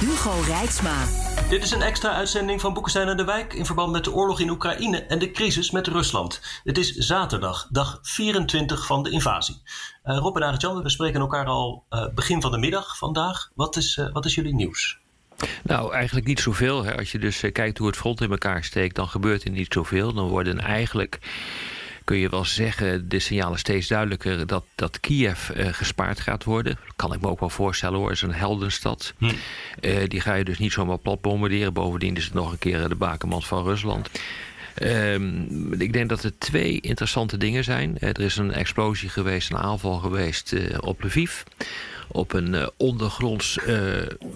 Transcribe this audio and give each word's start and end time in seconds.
Hugo 0.00 0.40
Rijksma. 0.46 1.04
Dit 1.48 1.62
is 1.62 1.70
een 1.70 1.82
extra 1.82 2.12
uitzending 2.12 2.60
van 2.60 2.72
Boekenstein 2.72 3.08
en 3.08 3.16
de 3.16 3.24
Wijk 3.24 3.52
in 3.52 3.66
verband 3.66 3.92
met 3.92 4.04
de 4.04 4.12
oorlog 4.12 4.40
in 4.40 4.50
Oekraïne 4.50 5.02
en 5.02 5.18
de 5.18 5.30
crisis 5.30 5.70
met 5.70 5.86
Rusland. 5.86 6.40
Het 6.64 6.78
is 6.78 6.94
zaterdag, 6.94 7.68
dag 7.70 7.98
24 8.02 8.86
van 8.86 9.02
de 9.02 9.10
invasie. 9.10 9.62
Uh, 10.04 10.16
Rob 10.16 10.36
en 10.36 10.42
Arjan, 10.42 10.82
we 10.82 10.90
spreken 10.90 11.20
elkaar 11.20 11.46
al 11.46 11.84
uh, 11.90 12.06
begin 12.14 12.40
van 12.40 12.50
de 12.50 12.58
middag 12.58 12.98
vandaag. 12.98 13.50
Wat 13.54 13.76
is, 13.76 13.96
uh, 13.96 14.12
wat 14.12 14.24
is 14.24 14.34
jullie 14.34 14.54
nieuws? 14.54 14.98
Nou, 15.62 15.92
eigenlijk 15.92 16.26
niet 16.26 16.40
zoveel. 16.40 16.84
Hè. 16.84 16.96
Als 16.96 17.12
je 17.12 17.18
dus 17.18 17.40
kijkt 17.52 17.78
hoe 17.78 17.86
het 17.86 17.96
front 17.96 18.20
in 18.20 18.30
elkaar 18.30 18.64
steekt, 18.64 18.94
dan 18.94 19.08
gebeurt 19.08 19.44
er 19.44 19.50
niet 19.50 19.72
zoveel. 19.72 20.12
Dan 20.12 20.28
worden 20.28 20.60
eigenlijk 20.60 21.18
kun 22.06 22.18
je 22.18 22.28
wel 22.28 22.44
zeggen, 22.44 23.08
de 23.08 23.18
signalen 23.18 23.58
steeds 23.58 23.88
duidelijker 23.88 24.46
dat, 24.46 24.64
dat 24.74 25.00
Kiev 25.00 25.50
uh, 25.50 25.68
gespaard 25.72 26.20
gaat 26.20 26.44
worden. 26.44 26.78
Kan 26.96 27.12
ik 27.12 27.20
me 27.20 27.28
ook 27.28 27.40
wel 27.40 27.50
voorstellen 27.50 27.98
hoor, 27.98 28.10
is 28.10 28.22
een 28.22 28.34
heldenstad. 28.34 29.14
Hm. 29.18 29.24
Uh, 29.80 29.96
die 30.08 30.20
ga 30.20 30.34
je 30.34 30.44
dus 30.44 30.58
niet 30.58 30.72
zomaar 30.72 30.98
plat 30.98 31.20
bombarderen. 31.20 31.72
Bovendien 31.72 32.16
is 32.16 32.24
het 32.24 32.34
nog 32.34 32.52
een 32.52 32.58
keer 32.58 32.88
de 32.88 32.94
bakermat 32.94 33.44
van 33.44 33.64
Rusland. 33.64 34.10
Um, 34.82 35.72
ik 35.72 35.92
denk 35.92 36.08
dat 36.08 36.22
er 36.22 36.38
twee 36.38 36.80
interessante 36.80 37.36
dingen 37.36 37.64
zijn. 37.64 37.98
Er 37.98 38.20
is 38.20 38.36
een 38.36 38.52
explosie 38.52 39.08
geweest, 39.08 39.50
een 39.50 39.58
aanval 39.58 39.98
geweest 39.98 40.52
uh, 40.52 40.76
op 40.80 41.02
Lviv. 41.02 41.42
Op 42.08 42.32
een 42.32 42.54
uh, 42.54 42.66
ondergronds 42.76 43.58
uh, 43.66 43.78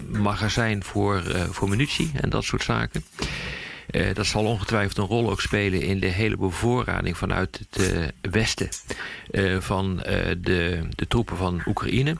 magazijn 0.09 0.83
voor, 0.83 1.23
voor 1.49 1.69
munitie 1.69 2.11
en 2.21 2.29
dat 2.29 2.43
soort 2.43 2.63
zaken. 2.63 3.03
Uh, 3.91 4.13
dat 4.13 4.25
zal 4.25 4.45
ongetwijfeld 4.45 4.97
een 4.97 5.05
rol 5.05 5.29
ook 5.29 5.41
spelen 5.41 5.81
in 5.81 5.99
de 5.99 6.07
hele 6.07 6.37
bevoorrading 6.37 7.17
vanuit 7.17 7.59
het 7.69 7.93
uh, 7.93 8.03
westen 8.31 8.69
uh, 9.31 9.59
van 9.59 9.97
de, 10.41 10.87
de 10.89 11.07
troepen 11.07 11.37
van 11.37 11.61
Oekraïne. 11.65 12.17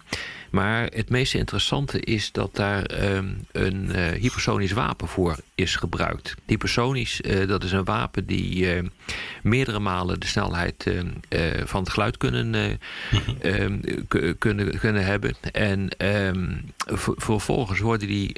Maar 0.50 0.84
het 0.94 1.10
meest 1.10 1.34
interessante 1.34 2.00
is 2.00 2.32
dat 2.32 2.56
daar 2.56 2.84
ehm, 2.84 3.30
een 3.52 3.96
hypersonisch 3.96 4.72
wapen 4.72 5.08
voor 5.08 5.38
is 5.56 5.76
gebruikt. 5.76 6.36
Hypersonisch, 6.46 7.22
dat 7.48 7.64
is 7.64 7.72
een 7.72 7.84
wapen 7.84 8.26
die 8.26 8.68
meerdere 9.44 9.80
malen 9.80 10.20
de 10.20 10.28
snelheid 10.28 10.94
van 11.64 11.84
het 11.84 11.92
geluid 11.92 12.18
kunnen, 12.18 12.80
ehm, 13.42 13.80
kunnen, 14.38 14.80
kunnen 14.80 15.06
hebben. 15.06 15.36
En 15.52 15.90
ehm, 15.98 16.58
vervolgens 17.18 17.80
worden 17.80 18.08
die 18.08 18.36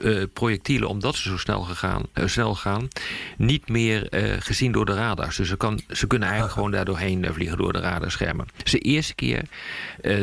uh, 0.00 0.24
projectielen, 0.32 0.88
omdat 0.88 1.14
ze 1.14 1.28
zo 1.28 1.36
snel, 1.36 1.62
gegaan, 1.62 2.02
uh, 2.14 2.26
snel 2.26 2.54
gaan, 2.54 2.88
niet 3.36 3.68
meer 3.68 4.14
uh, 4.14 4.36
gezien 4.38 4.72
door 4.72 4.86
de 4.86 4.94
radars. 4.94 5.36
Dus 5.36 5.48
ze, 5.48 5.56
kan, 5.56 5.80
ze 5.90 6.06
kunnen 6.06 6.28
eigenlijk 6.28 6.56
gewoon 6.56 6.70
daar 6.70 6.84
doorheen 6.84 7.26
vliegen 7.32 7.58
door 7.58 7.72
de 7.72 7.80
radarschermen. 7.80 8.46
Het 8.56 8.66
is 8.66 8.72
de 8.72 8.78
eerste 8.78 9.14
keer 9.14 9.42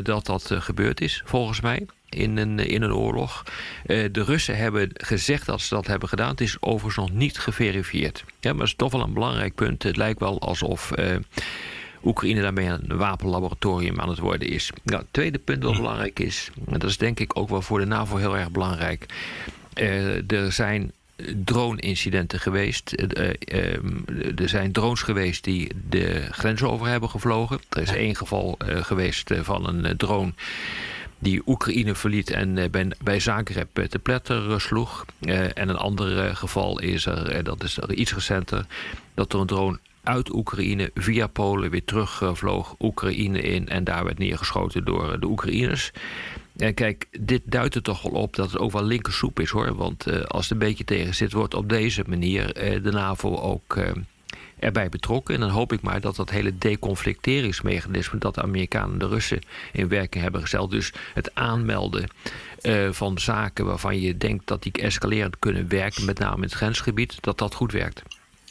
dat 0.04 0.26
dat 0.26 0.52
gebeurd 0.54 1.02
is, 1.02 1.22
volgens 1.26 1.62
mij. 1.62 1.86
In 2.10 2.38
een, 2.38 2.60
in 2.60 2.82
een 2.82 2.94
oorlog. 2.94 3.44
de 3.86 4.24
Russen 4.24 4.58
hebben 4.58 4.90
gezegd 4.94 5.46
dat 5.46 5.62
ze 5.62 5.76
dat 5.76 5.88
hebben 5.88 6.10
gedaan. 6.10 6.30
Het 6.30 6.42
is 6.42 6.58
overigens 6.60 6.96
nog 6.96 7.12
niet 7.18 7.38
geverifieerd. 7.38 8.24
Ja, 8.40 8.52
maar 8.52 8.62
het 8.62 8.70
is 8.70 8.76
toch 8.76 8.92
wel 8.92 9.02
een 9.02 9.14
belangrijk 9.14 9.56
punt. 9.56 9.84
Het 9.84 9.98
lijkt 9.98 10.20
wel 10.20 10.42
alsof 10.42 10.92
Oekraïne 12.06 12.42
daarmee 12.42 12.68
een 12.68 12.98
wapenlaboratorium 12.98 14.00
aan 14.00 14.10
het 14.10 14.20
worden 14.20 14.50
is. 14.50 14.72
Nou, 14.84 15.02
het 15.02 15.14
tweede 15.14 15.40
punt 15.40 15.62
dat 15.62 15.76
belangrijk 15.76 16.20
is, 16.20 16.50
en 16.68 16.80
dat 16.80 16.90
is 16.90 16.98
denk 16.98 17.20
ik 17.20 17.38
ook 17.38 17.50
wel 17.50 17.62
voor 17.62 17.80
de 17.80 17.86
NAVO 17.86 18.18
heel 18.18 18.38
erg 18.38 18.52
belangrijk. 18.52 19.06
Uh, 19.76 20.32
er 20.32 20.52
zijn 20.52 20.92
drone-incidenten 21.44 22.40
geweest. 22.40 22.94
Uh, 23.18 23.30
uh, 23.54 24.40
er 24.40 24.50
zijn 24.50 24.72
drones 24.72 25.02
geweest 25.02 25.44
die 25.44 25.72
de 25.90 26.28
grens 26.32 26.64
over 26.64 26.88
hebben 26.88 27.10
gevlogen. 27.10 27.60
Er 27.70 27.82
is 27.82 27.90
één 27.90 28.16
geval 28.16 28.58
geweest 28.60 29.34
van 29.42 29.68
een 29.68 29.98
drone 29.98 30.34
die 31.20 31.42
Oekraïne 31.46 31.96
verliet 31.96 32.30
en 32.32 32.72
bij, 32.72 32.92
bij 33.04 33.20
Zagreb 33.20 33.88
te 33.90 34.00
pletter 34.00 34.62
sloeg. 34.62 35.06
en 35.20 35.70
een 35.70 35.76
ander 35.76 36.36
geval 36.36 36.80
is 36.80 37.06
er, 37.06 37.44
dat 37.44 37.64
is 37.64 37.78
er 37.78 37.94
iets 37.94 38.14
recenter, 38.14 38.66
dat 39.14 39.34
er 39.34 39.40
een 39.40 39.48
drone 39.48 39.80
uit 40.06 40.34
Oekraïne 40.34 40.92
via 40.94 41.28
Polen 41.28 41.70
weer 41.70 41.86
terugvloog 41.86 42.76
Oekraïne 42.80 43.42
in 43.42 43.70
en 43.70 43.84
daar 43.84 44.04
werd 44.04 44.18
neergeschoten 44.18 44.86
door 44.86 45.20
de 45.20 45.28
Oekraïners. 45.28 45.92
En 46.58 46.74
kijk, 46.74 47.08
dit 47.20 47.42
duidt 47.46 47.76
er 47.76 47.82
toch 47.82 48.02
wel 48.02 48.12
op 48.12 48.36
dat 48.36 48.52
het 48.52 48.60
ook 48.60 48.72
wel 48.72 48.84
linkersoep 48.84 49.40
is 49.40 49.50
hoor. 49.50 49.76
Want 49.76 50.08
uh, 50.08 50.22
als 50.22 50.44
het 50.44 50.52
een 50.52 50.68
beetje 50.68 50.84
tegen 50.84 51.16
zit, 51.16 51.32
wordt 51.32 51.54
op 51.54 51.70
deze 51.70 52.04
manier 52.08 52.74
uh, 52.74 52.84
de 52.84 52.92
NAVO 52.92 53.36
ook 53.36 53.76
uh, 53.76 53.92
erbij 54.60 54.90
betrokken. 54.90 55.34
En 55.34 55.40
dan 55.40 55.50
hoop 55.50 55.74
ik 55.74 55.82
maar 55.82 56.02
dat 56.02 56.16
dat 56.16 56.30
hele 56.30 56.58
deconflicteringsmechanisme 56.58 58.20
dat 58.20 58.36
de 58.36 58.42
Amerikanen 58.42 58.92
en 58.92 59.00
de 59.00 59.08
Russen 59.08 59.42
in 59.72 59.88
werking 59.88 60.24
hebben 60.24 60.42
gesteld. 60.42 60.72
Dus 60.72 60.94
het 61.14 61.36
aanmelden 61.36 62.08
van 62.92 63.20
zaken 63.20 63.66
waarvan 63.66 64.00
je 64.00 64.18
denkt 64.18 64.48
dat 64.48 64.64
die 64.64 64.72
escalerend 64.72 65.40
kunnen 65.40 65.68
werken, 65.68 66.06
met 66.06 66.20
name 66.20 66.36
in 66.36 66.42
het 66.42 66.54
grensgebied, 66.54 67.18
dat 67.22 67.38
dat 67.38 67.54
goed 67.54 67.72
werkt. 67.72 68.04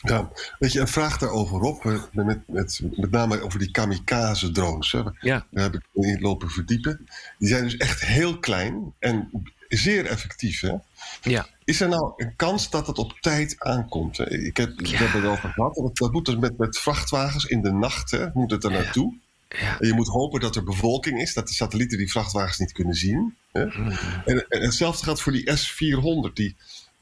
Ja, 0.05 0.31
weet 0.59 0.73
je, 0.73 0.81
een 0.81 0.89
vraag 0.89 1.19
daarover 1.19 1.61
op, 1.61 1.85
met, 1.85 2.09
met, 2.13 2.39
met, 2.47 3.11
name 3.11 3.41
over 3.41 3.59
die 3.59 3.71
kamikaze-drones. 3.71 4.93
Hè. 4.93 5.03
Ja. 5.21 5.47
Daar 5.51 5.63
heb 5.63 5.75
ik 5.75 5.83
in 5.93 6.21
lopen 6.21 6.51
verdiepen. 6.51 7.09
Die 7.39 7.49
zijn 7.49 7.63
dus 7.63 7.77
echt 7.77 8.05
heel 8.05 8.39
klein 8.39 8.93
en 8.99 9.31
zeer 9.69 10.07
effectief. 10.07 10.61
Hè? 10.61 10.75
Ja. 11.23 11.47
Is 11.65 11.81
er 11.81 11.89
nou 11.89 12.13
een 12.17 12.37
kans 12.37 12.71
dat 12.71 12.87
het 12.87 12.99
op 12.99 13.19
tijd 13.21 13.57
aankomt? 13.59 14.19
Ik 14.19 14.57
heb, 14.57 14.81
ja. 14.81 14.99
heb 14.99 15.13
het 15.13 15.25
al 15.25 15.37
gehad. 15.37 15.75
Dat, 15.75 15.97
dat 15.97 16.13
moet 16.13 16.27
dus 16.27 16.37
met, 16.37 16.59
met 16.59 16.79
vrachtwagens 16.79 17.45
in 17.45 17.63
de 17.63 17.73
nacht, 17.73 18.11
hè, 18.11 18.27
moet 18.33 18.51
het 18.51 18.65
er 18.65 18.71
naartoe. 18.71 19.15
Ja. 19.49 19.81
En 19.81 19.87
je 19.87 19.95
moet 19.95 20.09
hopen 20.09 20.41
dat 20.41 20.57
er 20.57 20.65
bevolking 20.65 21.21
is, 21.21 21.35
dat 21.35 21.49
de 21.49 21.55
satellieten 21.55 21.99
die 21.99 22.11
vrachtwagens 22.11 22.59
niet 22.59 22.73
kunnen 22.73 22.95
zien. 22.95 23.37
Hè? 23.53 23.65
Mhm. 23.65 23.91
En, 24.25 24.49
en 24.49 24.63
hetzelfde 24.63 25.05
geldt 25.05 25.21
voor 25.21 25.33
die 25.33 25.57
S-400, 25.57 26.33
die 26.35 26.57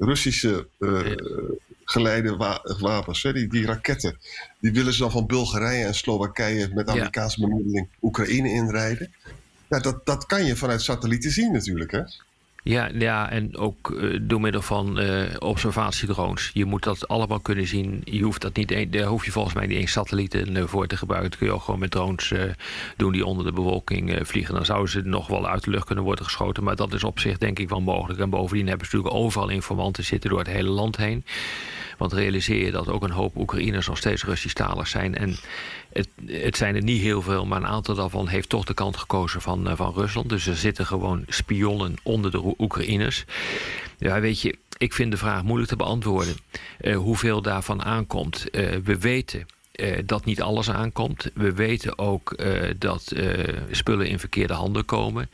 Russische 0.04 0.66
uh, 0.78 1.16
geleide 1.84 2.36
wa 2.36 2.60
wapens, 2.78 3.22
hè? 3.22 3.32
Die, 3.32 3.48
die 3.48 3.66
raketten. 3.66 4.18
Die 4.60 4.72
willen 4.72 4.92
ze 4.92 5.00
dan 5.00 5.10
van 5.10 5.26
Bulgarije 5.26 5.84
en 5.84 5.94
Slowakije 5.94 6.70
met 6.74 6.88
Amerikaanse 6.88 7.40
bemiddeling 7.40 7.88
Oekraïne 8.02 8.48
inrijden. 8.48 9.12
Ja, 9.68 9.78
dat, 9.78 10.06
dat 10.06 10.26
kan 10.26 10.44
je 10.44 10.56
vanuit 10.56 10.82
satellieten 10.82 11.30
zien 11.30 11.52
natuurlijk, 11.52 11.90
hè? 11.90 12.02
Ja, 12.64 12.90
ja, 12.94 13.30
en 13.30 13.56
ook 13.56 13.90
uh, 13.90 14.18
door 14.22 14.40
middel 14.40 14.62
van 14.62 15.00
uh, 15.00 15.22
observatiedrones. 15.38 16.50
Je 16.54 16.64
moet 16.64 16.82
dat 16.82 17.08
allemaal 17.08 17.40
kunnen 17.40 17.66
zien. 17.66 18.00
Je 18.04 18.22
hoeft 18.22 18.40
dat 18.40 18.56
niet, 18.56 18.92
daar 18.92 19.04
hoef 19.04 19.24
je 19.24 19.30
volgens 19.30 19.54
mij 19.54 19.66
niet 19.66 19.78
eens 19.78 19.92
satellieten 19.92 20.56
uh, 20.56 20.64
voor 20.66 20.86
te 20.86 20.96
gebruiken. 20.96 21.30
Dat 21.30 21.38
kun 21.38 21.48
je 21.48 21.54
ook 21.54 21.62
gewoon 21.62 21.80
met 21.80 21.90
drones 21.90 22.32
doen 22.96 23.12
die 23.12 23.26
onder 23.26 23.44
de 23.44 23.52
bewolking 23.52 24.18
vliegen. 24.22 24.54
Dan 24.54 24.64
zouden 24.64 24.90
ze 24.90 25.00
nog 25.04 25.26
wel 25.26 25.48
uit 25.48 25.64
de 25.64 25.70
lucht 25.70 25.86
kunnen 25.86 26.04
worden 26.04 26.24
geschoten. 26.24 26.64
Maar 26.64 26.76
dat 26.76 26.92
is 26.92 27.04
op 27.04 27.18
zich 27.18 27.38
denk 27.38 27.58
ik 27.58 27.68
wel 27.68 27.80
mogelijk. 27.80 28.20
En 28.20 28.30
bovendien 28.30 28.68
hebben 28.68 28.86
ze 28.86 28.96
natuurlijk 28.96 29.24
overal 29.24 29.48
informanten 29.48 30.04
zitten 30.04 30.30
door 30.30 30.38
het 30.38 30.48
hele 30.48 30.70
land 30.70 30.96
heen. 30.96 31.24
Want 31.98 32.12
realiseer 32.12 32.64
je 32.64 32.70
dat 32.70 32.88
ook 32.88 33.02
een 33.02 33.10
hoop 33.10 33.36
Oekraïners 33.36 33.86
nog 33.86 33.98
steeds 33.98 34.24
Russisch-talig 34.24 34.88
zijn. 34.88 35.14
En 35.16 35.36
het, 35.92 36.08
het, 36.26 36.56
zijn 36.56 36.74
er 36.74 36.82
niet 36.82 37.00
heel 37.00 37.22
veel, 37.22 37.46
maar 37.46 37.58
een 37.58 37.66
aantal 37.66 37.94
daarvan 37.94 38.28
heeft 38.28 38.48
toch 38.48 38.64
de 38.64 38.74
kant 38.74 38.96
gekozen 38.96 39.40
van, 39.40 39.68
uh, 39.68 39.76
van 39.76 39.92
Rusland. 39.92 40.28
Dus 40.28 40.46
er 40.46 40.56
zitten 40.56 40.86
gewoon 40.86 41.24
spionnen 41.28 41.96
onder 42.02 42.30
de 42.30 42.54
Oekraïners. 42.58 43.24
Ja, 43.98 44.20
weet 44.20 44.40
je, 44.40 44.58
ik 44.78 44.92
vind 44.92 45.10
de 45.10 45.16
vraag 45.16 45.42
moeilijk 45.42 45.68
te 45.68 45.76
beantwoorden. 45.76 46.36
Uh, 46.80 46.96
hoeveel 46.96 47.42
daarvan 47.42 47.82
aankomt. 47.82 48.46
Uh, 48.50 48.70
we 48.84 48.98
weten 48.98 49.46
dat 50.04 50.24
niet 50.24 50.42
alles 50.42 50.70
aankomt. 50.70 51.30
We 51.34 51.52
weten 51.52 51.98
ook 51.98 52.36
dat 52.78 53.12
spullen 53.70 54.06
in 54.06 54.18
verkeerde 54.18 54.52
handen 54.52 54.84
komen. 54.84 55.30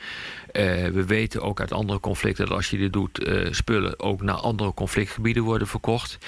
we 0.93 1.05
weten 1.07 1.43
ook 1.43 1.61
uit 1.61 1.73
andere 1.73 2.01
conflicten 2.01 2.47
dat 2.47 2.57
als 2.57 2.71
je 2.71 2.79
dit 2.79 2.93
doet, 2.93 3.31
spullen 3.51 4.01
ook 4.01 4.23
naar 4.23 4.35
andere 4.35 4.75
conflictgebieden 4.75 5.43
worden 5.43 5.69
verkocht. 5.69 6.19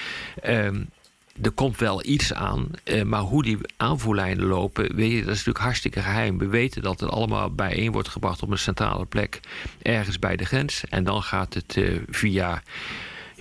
Er 1.41 1.51
komt 1.51 1.77
wel 1.77 2.05
iets 2.05 2.33
aan, 2.33 2.69
maar 3.05 3.21
hoe 3.21 3.43
die 3.43 3.57
aanvoerlijnen 3.77 4.45
lopen, 4.45 4.95
weet 4.95 5.11
je, 5.11 5.17
dat 5.17 5.27
is 5.29 5.37
natuurlijk 5.37 5.65
hartstikke 5.65 6.01
geheim. 6.01 6.37
We 6.37 6.47
weten 6.47 6.81
dat 6.81 6.99
het 6.99 7.09
allemaal 7.09 7.53
bijeen 7.53 7.91
wordt 7.91 8.07
gebracht 8.07 8.41
op 8.41 8.49
een 8.49 8.57
centrale 8.57 9.05
plek, 9.05 9.39
ergens 9.81 10.19
bij 10.19 10.35
de 10.35 10.45
grens. 10.45 10.83
En 10.89 11.03
dan 11.03 11.23
gaat 11.23 11.53
het 11.53 11.79
via 12.09 12.61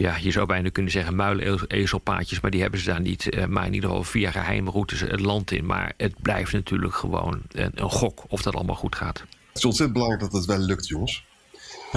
ja, 0.00 0.16
je 0.16 0.30
zou 0.30 0.46
bijna 0.46 0.68
kunnen 0.68 0.92
zeggen 0.92 1.16
muilezelpaadjes, 1.16 2.40
maar 2.40 2.50
die 2.50 2.60
hebben 2.60 2.80
ze 2.80 2.86
daar 2.86 3.00
niet. 3.00 3.34
Uh, 3.34 3.44
maar 3.44 3.66
in 3.66 3.74
ieder 3.74 3.88
geval 3.88 4.04
via 4.04 4.30
geheime 4.30 4.70
routes 4.70 5.00
het 5.00 5.20
land 5.20 5.50
in. 5.50 5.66
Maar 5.66 5.92
het 5.96 6.14
blijft 6.22 6.52
natuurlijk 6.52 6.94
gewoon 6.94 7.42
een, 7.52 7.72
gok 7.76 8.24
of 8.28 8.42
dat 8.42 8.54
allemaal 8.54 8.74
goed 8.74 8.96
gaat. 8.96 9.18
Het 9.18 9.58
is 9.58 9.64
ontzettend 9.64 9.92
belangrijk 9.92 10.22
dat 10.22 10.32
het 10.32 10.44
wel 10.44 10.58
lukt, 10.58 10.88
jongens. 10.88 11.24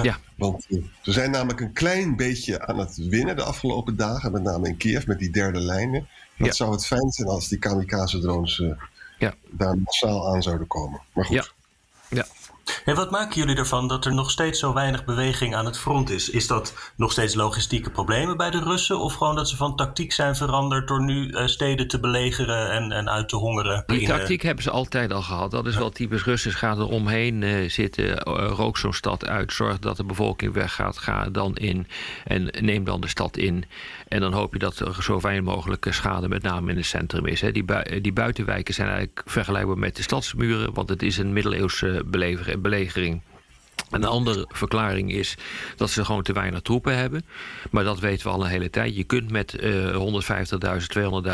Ja. 0.02 0.18
Want 0.36 0.66
ze 1.02 1.12
zijn 1.12 1.30
namelijk 1.30 1.60
een 1.60 1.72
klein 1.72 2.16
beetje 2.16 2.66
aan 2.66 2.78
het 2.78 2.96
winnen 2.96 3.36
de 3.36 3.42
afgelopen 3.42 3.96
dagen, 3.96 4.32
met 4.32 4.42
name 4.42 4.68
in 4.68 4.76
Kiev 4.76 5.06
met 5.06 5.18
die 5.18 5.30
derde 5.30 5.60
lijnen. 5.60 6.08
Dat 6.38 6.46
ja. 6.46 6.52
zou 6.52 6.72
het 6.72 6.86
fijn 6.86 7.10
zijn 7.10 7.28
als 7.28 7.48
die 7.48 7.58
kamikaze-drones 7.58 8.58
uh, 8.58 8.72
ja. 9.18 9.34
daar 9.50 9.78
massaal 9.78 10.34
aan 10.34 10.42
zouden 10.42 10.66
komen. 10.66 11.00
Maar 11.12 11.24
goed. 11.24 11.34
Ja. 11.34 11.46
ja. 12.08 12.26
En 12.84 12.94
wat 12.94 13.10
maken 13.10 13.40
jullie 13.40 13.56
ervan 13.56 13.88
dat 13.88 14.04
er 14.04 14.14
nog 14.14 14.30
steeds 14.30 14.58
zo 14.58 14.72
weinig 14.72 15.04
beweging 15.04 15.54
aan 15.54 15.64
het 15.64 15.78
front 15.78 16.10
is? 16.10 16.30
Is 16.30 16.46
dat 16.46 16.92
nog 16.96 17.12
steeds 17.12 17.34
logistieke 17.34 17.90
problemen 17.90 18.36
bij 18.36 18.50
de 18.50 18.58
Russen? 18.58 18.98
Of 18.98 19.14
gewoon 19.14 19.36
dat 19.36 19.48
ze 19.48 19.56
van 19.56 19.76
tactiek 19.76 20.12
zijn 20.12 20.36
veranderd 20.36 20.88
door 20.88 21.02
nu 21.04 21.28
uh, 21.28 21.46
steden 21.46 21.88
te 21.88 22.00
belegeren 22.00 22.70
en, 22.70 22.92
en 22.92 23.10
uit 23.10 23.28
te 23.28 23.36
hongeren? 23.36 23.84
Die 23.86 24.00
in, 24.00 24.06
tactiek 24.06 24.42
hebben 24.42 24.64
ze 24.64 24.70
altijd 24.70 25.12
al 25.12 25.22
gehad. 25.22 25.50
Dat 25.50 25.66
is 25.66 25.76
wel 25.76 25.90
typisch 25.90 26.24
Russisch. 26.24 26.58
Ga 26.58 26.70
er 26.70 26.86
omheen 26.86 27.42
uh, 27.42 27.68
zitten, 27.70 28.18
rook 28.48 28.78
zo'n 28.78 28.92
stad 28.92 29.26
uit, 29.26 29.52
zorg 29.52 29.78
dat 29.78 29.96
de 29.96 30.04
bevolking 30.04 30.52
weggaat, 30.52 30.98
ga 30.98 31.28
dan 31.30 31.56
in 31.56 31.86
en 32.24 32.50
neem 32.60 32.84
dan 32.84 33.00
de 33.00 33.08
stad 33.08 33.36
in. 33.36 33.64
En 34.08 34.20
dan 34.20 34.32
hoop 34.32 34.52
je 34.52 34.58
dat 34.58 34.78
er 34.78 35.02
zo 35.02 35.20
weinig 35.20 35.44
mogelijk 35.44 35.86
schade, 35.90 36.28
met 36.28 36.42
name 36.42 36.70
in 36.70 36.76
het 36.76 36.86
centrum, 36.86 37.26
is. 37.26 37.40
Hè. 37.40 37.52
Die, 37.52 37.64
die 38.00 38.12
buitenwijken 38.12 38.74
zijn 38.74 38.88
eigenlijk 38.88 39.22
vergelijkbaar 39.24 39.78
met 39.78 39.96
de 39.96 40.02
stadsmuren, 40.02 40.74
want 40.74 40.88
het 40.88 41.02
is 41.02 41.18
een 41.18 41.32
middeleeuwse 41.32 42.02
belegering. 42.58 43.22
Een 43.90 44.04
andere 44.04 44.44
verklaring 44.48 45.12
is 45.12 45.36
dat 45.76 45.90
ze 45.90 46.04
gewoon 46.04 46.22
te 46.22 46.32
weinig 46.32 46.60
troepen 46.60 46.96
hebben. 46.96 47.24
Maar 47.70 47.84
dat 47.84 47.98
weten 47.98 48.26
we 48.26 48.32
al 48.32 48.44
een 48.44 48.50
hele 48.50 48.70
tijd. 48.70 48.96
Je 48.96 49.04
kunt 49.04 49.30
met 49.30 49.62
uh, 49.62 50.22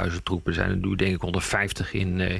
150.000, 0.08 0.12
200.000 0.12 0.22
troepen 0.22 0.54
zijn. 0.54 0.70
En 0.70 0.80
nu 0.80 0.96
denk 0.96 1.14
ik 1.14 1.20
150 1.20 1.92
in, 1.92 2.18
uh, 2.18 2.34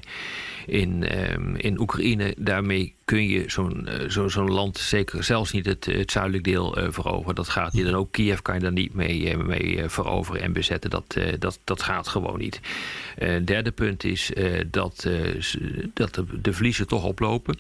in, 0.67 1.03
uh, 1.03 1.55
in 1.57 1.81
Oekraïne. 1.81 2.35
Daarmee 2.39 2.95
kun 3.11 3.29
je 3.29 3.45
zo'n 3.47 3.89
zo, 4.09 4.29
zo'n 4.29 4.51
land, 4.51 4.79
zeker 4.79 5.25
zelfs 5.25 5.53
niet 5.53 5.67
het, 5.67 5.85
het 5.85 6.11
zuidelijk 6.11 6.45
deel 6.45 6.77
veroveren. 6.89 7.35
Dat 7.35 7.49
gaat 7.49 7.73
niet. 7.73 7.87
En 7.87 7.95
ook 7.95 8.13
Kiev 8.13 8.39
kan 8.41 8.55
je 8.55 8.61
daar 8.61 8.73
niet 8.73 8.95
mee, 8.95 9.37
mee 9.37 9.89
veroveren 9.89 10.43
en 10.43 10.53
bezetten. 10.53 10.91
Dat, 10.91 11.17
dat, 11.39 11.59
dat 11.65 11.83
gaat 11.83 12.09
gewoon 12.09 12.39
niet. 12.39 12.61
Het 13.15 13.47
derde 13.47 13.71
punt 13.71 14.05
is 14.05 14.31
dat, 14.71 15.09
dat 15.95 16.15
de, 16.15 16.25
de 16.43 16.53
verliezen 16.53 16.87
toch 16.87 17.05
oplopen. 17.05 17.59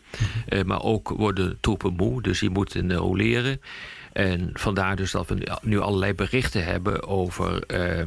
maar 0.66 0.82
ook 0.82 1.08
worden 1.08 1.58
troepen 1.60 1.92
moe. 1.92 2.22
Dus 2.22 2.38
die 2.38 2.50
moeten 2.50 2.94
roleren. 2.94 3.60
En 4.12 4.50
vandaar 4.52 4.96
dus 4.96 5.10
dat 5.10 5.28
we 5.28 5.58
nu 5.62 5.78
allerlei 5.78 6.14
berichten 6.14 6.64
hebben 6.64 7.06
over 7.06 7.62
uh, 7.66 7.98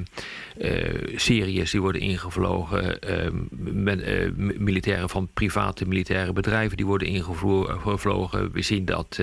uh, 0.58 1.18
Syriërs 1.18 1.72
die 1.72 1.82
worden 1.82 2.02
ingevlogen, 2.02 2.98
uh, 3.10 3.30
met, 3.74 4.32
militairen 4.60 5.10
van 5.10 5.30
private 5.34 5.88
militaire 5.88 6.34
bedrijven 6.34 6.78
die 6.78 6.86
worden 6.86 7.08
ingevlogen. 7.08 8.52
We 8.52 8.62
zien 8.62 8.86
dat 8.86 9.20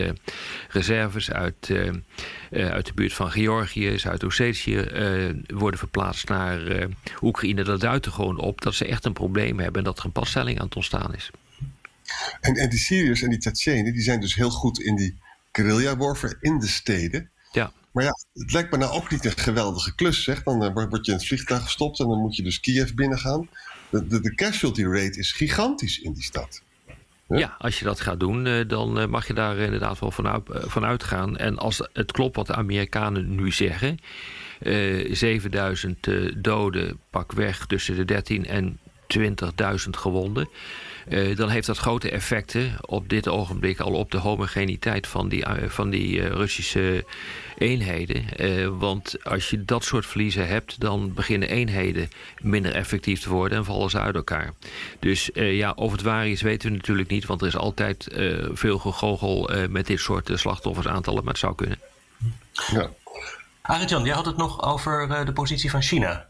reserves 0.68 1.30
uit, 1.30 1.72
uit 2.50 2.86
de 2.86 2.94
buurt 2.94 3.12
van 3.12 3.30
Georgië, 3.30 3.98
Zuid-Ossetië 3.98 4.86
worden 5.46 5.78
verplaatst 5.78 6.28
naar 6.28 6.88
Oekraïne. 7.22 7.64
Dat 7.64 7.80
duidt 7.80 8.06
er 8.06 8.12
gewoon 8.12 8.38
op 8.38 8.60
dat 8.60 8.74
ze 8.74 8.86
echt 8.86 9.04
een 9.04 9.12
probleem 9.12 9.58
hebben 9.58 9.78
en 9.78 9.84
dat 9.84 9.98
er 9.98 10.04
een 10.04 10.12
passtelling 10.12 10.58
aan 10.58 10.64
het 10.64 10.76
ontstaan 10.76 11.14
is. 11.14 11.30
En, 12.40 12.54
en 12.54 12.68
die 12.68 12.78
Syriërs 12.78 13.22
en 13.22 13.30
die 13.30 13.38
Tsjetsjenen, 13.38 13.92
die 13.92 14.02
zijn 14.02 14.20
dus 14.20 14.34
heel 14.34 14.50
goed 14.50 14.80
in 14.80 14.96
die 14.96 15.18
guerrilla-warfare 15.52 16.36
in 16.40 16.58
de 16.58 16.66
steden. 16.66 17.30
Ja. 17.52 17.72
Maar 17.92 18.04
ja, 18.04 18.12
het 18.32 18.52
lijkt 18.52 18.70
me 18.70 18.76
nou 18.76 18.92
ook 18.92 19.10
niet 19.10 19.24
een 19.24 19.36
geweldige 19.36 19.94
klus, 19.94 20.24
zeg. 20.24 20.42
Dan 20.42 20.64
uh, 20.64 20.72
word 20.72 21.06
je 21.06 21.12
in 21.12 21.18
het 21.18 21.26
vliegtuig 21.26 21.62
gestopt 21.62 22.00
en 22.00 22.08
dan 22.08 22.20
moet 22.20 22.36
je 22.36 22.42
dus 22.42 22.60
Kiev 22.60 22.92
binnengaan. 22.92 23.48
De, 23.90 24.06
de, 24.06 24.20
de 24.20 24.34
casualty 24.34 24.84
rate 24.84 25.18
is 25.18 25.32
gigantisch 25.32 25.98
in 25.98 26.12
die 26.12 26.22
stad. 26.22 26.62
Ja, 27.28 27.38
ja 27.38 27.54
als 27.58 27.78
je 27.78 27.84
dat 27.84 28.00
gaat 28.00 28.20
doen, 28.20 28.46
uh, 28.46 28.68
dan 28.68 29.00
uh, 29.00 29.06
mag 29.06 29.26
je 29.26 29.34
daar 29.34 29.58
inderdaad 29.58 29.98
wel 29.98 30.10
van, 30.10 30.28
uit, 30.28 30.42
van 30.46 30.84
uitgaan. 30.84 31.36
En 31.36 31.58
als 31.58 31.88
het 31.92 32.12
klopt 32.12 32.36
wat 32.36 32.46
de 32.46 32.54
Amerikanen 32.54 33.34
nu 33.34 33.52
zeggen... 33.52 33.98
7000 35.10 36.08
doden, 36.36 37.00
pak 37.10 37.32
weg 37.32 37.66
tussen 37.66 37.96
de 37.96 38.04
13 38.04 38.46
en 38.46 38.78
20.000 39.18 39.90
gewonden... 39.90 40.48
Uh, 41.08 41.36
dan 41.36 41.48
heeft 41.48 41.66
dat 41.66 41.78
grote 41.78 42.10
effecten 42.10 42.76
op 42.80 43.08
dit 43.08 43.28
ogenblik 43.28 43.80
al 43.80 43.92
op 43.92 44.10
de 44.10 44.18
homogeniteit 44.18 45.06
van 45.06 45.28
die, 45.28 45.46
uh, 45.48 45.68
van 45.68 45.90
die 45.90 46.16
uh, 46.16 46.26
Russische 46.26 47.04
eenheden. 47.58 48.78
want 48.78 49.24
als 49.24 49.50
je 49.50 49.64
dat 49.64 49.84
soort 49.84 50.06
verliezen 50.06 50.48
hebt, 50.48 50.80
dan 50.80 51.14
beginnen 51.14 51.48
eenheden 51.48 52.08
minder 52.40 52.74
effectief 52.74 53.20
te 53.20 53.28
worden 53.28 53.58
en 53.58 53.64
vallen 53.64 53.90
ze 53.90 54.00
uit 54.00 54.14
elkaar. 54.14 54.52
Dus 54.98 55.30
ja, 55.34 55.72
of 55.72 55.92
het 55.92 56.02
waar 56.02 56.28
is, 56.28 56.42
weten 56.42 56.70
we 56.70 56.76
natuurlijk 56.76 57.10
niet, 57.10 57.26
want 57.26 57.40
er 57.40 57.46
is 57.46 57.56
altijd 57.56 58.08
veel 58.52 58.78
gegogel 58.78 59.50
met 59.70 59.86
dit 59.86 60.00
soort 60.00 60.30
slachtoffersaantallen, 60.34 61.24
maar 61.24 61.32
het 61.32 61.42
zou 61.42 61.54
kunnen. 61.54 61.78
Ja. 62.72 62.90
Arjan, 63.62 64.04
jij 64.04 64.14
had 64.14 64.26
het 64.26 64.36
nog 64.36 64.62
over 64.62 65.24
de 65.24 65.32
positie 65.32 65.70
van 65.70 65.82
China. 65.82 66.29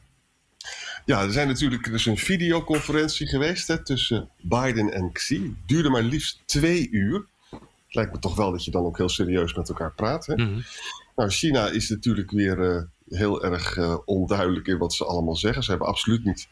Ja, 1.05 1.23
er 1.23 1.32
zijn 1.32 1.49
natuurlijk 1.49 1.91
dus 1.91 2.06
een 2.06 2.17
videoconferentie 2.17 3.26
geweest 3.26 3.69
hè, 3.69 3.85
tussen 3.85 4.29
Biden 4.41 4.93
en 4.93 5.12
Xi. 5.12 5.56
Duurde 5.67 5.91
maar 5.91 6.02
liefst 6.02 6.43
twee 6.44 6.91
uur. 6.91 7.26
Het 7.50 7.94
lijkt 7.94 8.12
me 8.12 8.19
toch 8.19 8.37
wel 8.37 8.50
dat 8.50 8.64
je 8.64 8.70
dan 8.70 8.85
ook 8.85 8.99
heel 8.99 9.08
serieus 9.08 9.55
met 9.55 9.69
elkaar 9.69 9.94
praat. 9.94 10.26
Hè? 10.26 10.35
Mm 10.35 10.47
-hmm. 10.47 10.62
Nou, 11.17 11.31
China 11.31 11.69
is 11.69 11.88
natuurlijk 11.88 12.31
weer 12.31 12.58
uh, 12.58 12.82
heel 13.08 13.44
erg 13.44 13.76
uh, 13.76 13.97
onduidelijk 14.05 14.67
in 14.67 14.79
wat 14.79 14.94
ze 14.94 15.05
allemaal 15.05 15.37
zeggen. 15.37 15.62
Ze 15.62 15.70
hebben 15.70 15.88
absoluut 15.88 16.25
niet 16.25 16.49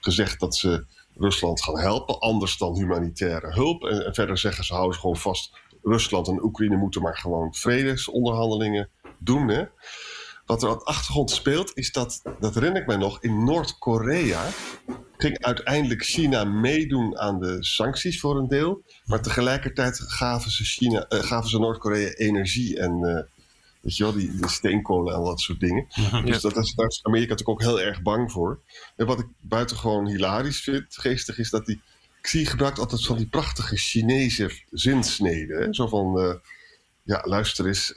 gezegd 0.00 0.40
dat 0.40 0.56
ze 0.56 0.84
Rusland 1.16 1.62
gaan 1.62 1.78
helpen, 1.78 2.18
anders 2.18 2.58
dan 2.58 2.74
humanitaire 2.74 3.52
hulp. 3.52 3.84
En, 3.84 4.06
en 4.06 4.14
verder 4.14 4.38
zeggen 4.38 4.64
ze, 4.64 4.72
houden 4.72 4.94
ze 4.94 5.00
gewoon 5.00 5.16
vast, 5.16 5.52
Rusland 5.82 6.28
en 6.28 6.44
Oekraïne 6.44 6.76
moeten 6.76 7.02
maar 7.02 7.16
gewoon 7.16 7.54
vredesonderhandelingen 7.54 8.88
doen. 9.18 9.48
Hè? 9.48 9.64
Wat 10.52 10.62
er 10.62 10.68
op 10.68 10.78
de 10.78 10.84
achtergrond 10.84 11.30
speelt, 11.30 11.70
is 11.74 11.92
dat, 11.92 12.22
dat 12.40 12.54
herinner 12.54 12.80
ik 12.80 12.86
mij 12.86 12.96
nog, 12.96 13.22
in 13.22 13.44
Noord-Korea 13.44 14.48
ging 15.16 15.42
uiteindelijk 15.42 16.04
China 16.04 16.44
meedoen 16.44 17.18
aan 17.18 17.40
de 17.40 17.56
sancties 17.64 18.20
voor 18.20 18.38
een 18.38 18.48
deel. 18.48 18.82
Maar 19.04 19.22
tegelijkertijd 19.22 20.00
gaven 20.00 20.50
ze, 20.50 20.64
China, 20.64 21.06
uh, 21.08 21.18
gaven 21.18 21.50
ze 21.50 21.58
Noord-Korea 21.58 22.08
energie 22.08 22.78
en 22.78 22.92
uh, 22.92 23.20
weet 23.80 23.96
je 23.96 24.02
wel, 24.02 24.12
die, 24.12 24.36
die 24.36 24.48
steenkolen 24.48 25.14
en 25.14 25.24
dat 25.24 25.40
soort 25.40 25.60
dingen. 25.60 25.86
Ja. 25.88 26.20
Dus 26.20 26.40
dat 26.40 26.56
is, 26.56 26.74
daar 26.74 26.86
is 26.86 27.00
Amerika 27.02 27.30
natuurlijk 27.30 27.60
ook 27.60 27.68
heel 27.68 27.80
erg 27.80 28.02
bang 28.02 28.32
voor. 28.32 28.60
En 28.96 29.06
wat 29.06 29.18
ik 29.18 29.26
buitengewoon 29.40 30.08
hilarisch 30.08 30.60
vind, 30.60 30.84
geestig, 30.88 31.38
is 31.38 31.50
dat 31.50 31.66
die 31.66 31.80
Xi 32.20 32.46
gebruikt 32.46 32.78
altijd 32.78 33.04
van 33.04 33.16
die 33.16 33.28
prachtige 33.28 33.76
Chinese 33.76 34.50
zinsneden. 34.70 35.62
Hè? 35.62 35.74
Zo 35.74 35.86
van, 35.86 36.18
uh, 36.18 36.34
ja, 37.02 37.22
luister 37.24 37.66
eens... 37.66 37.94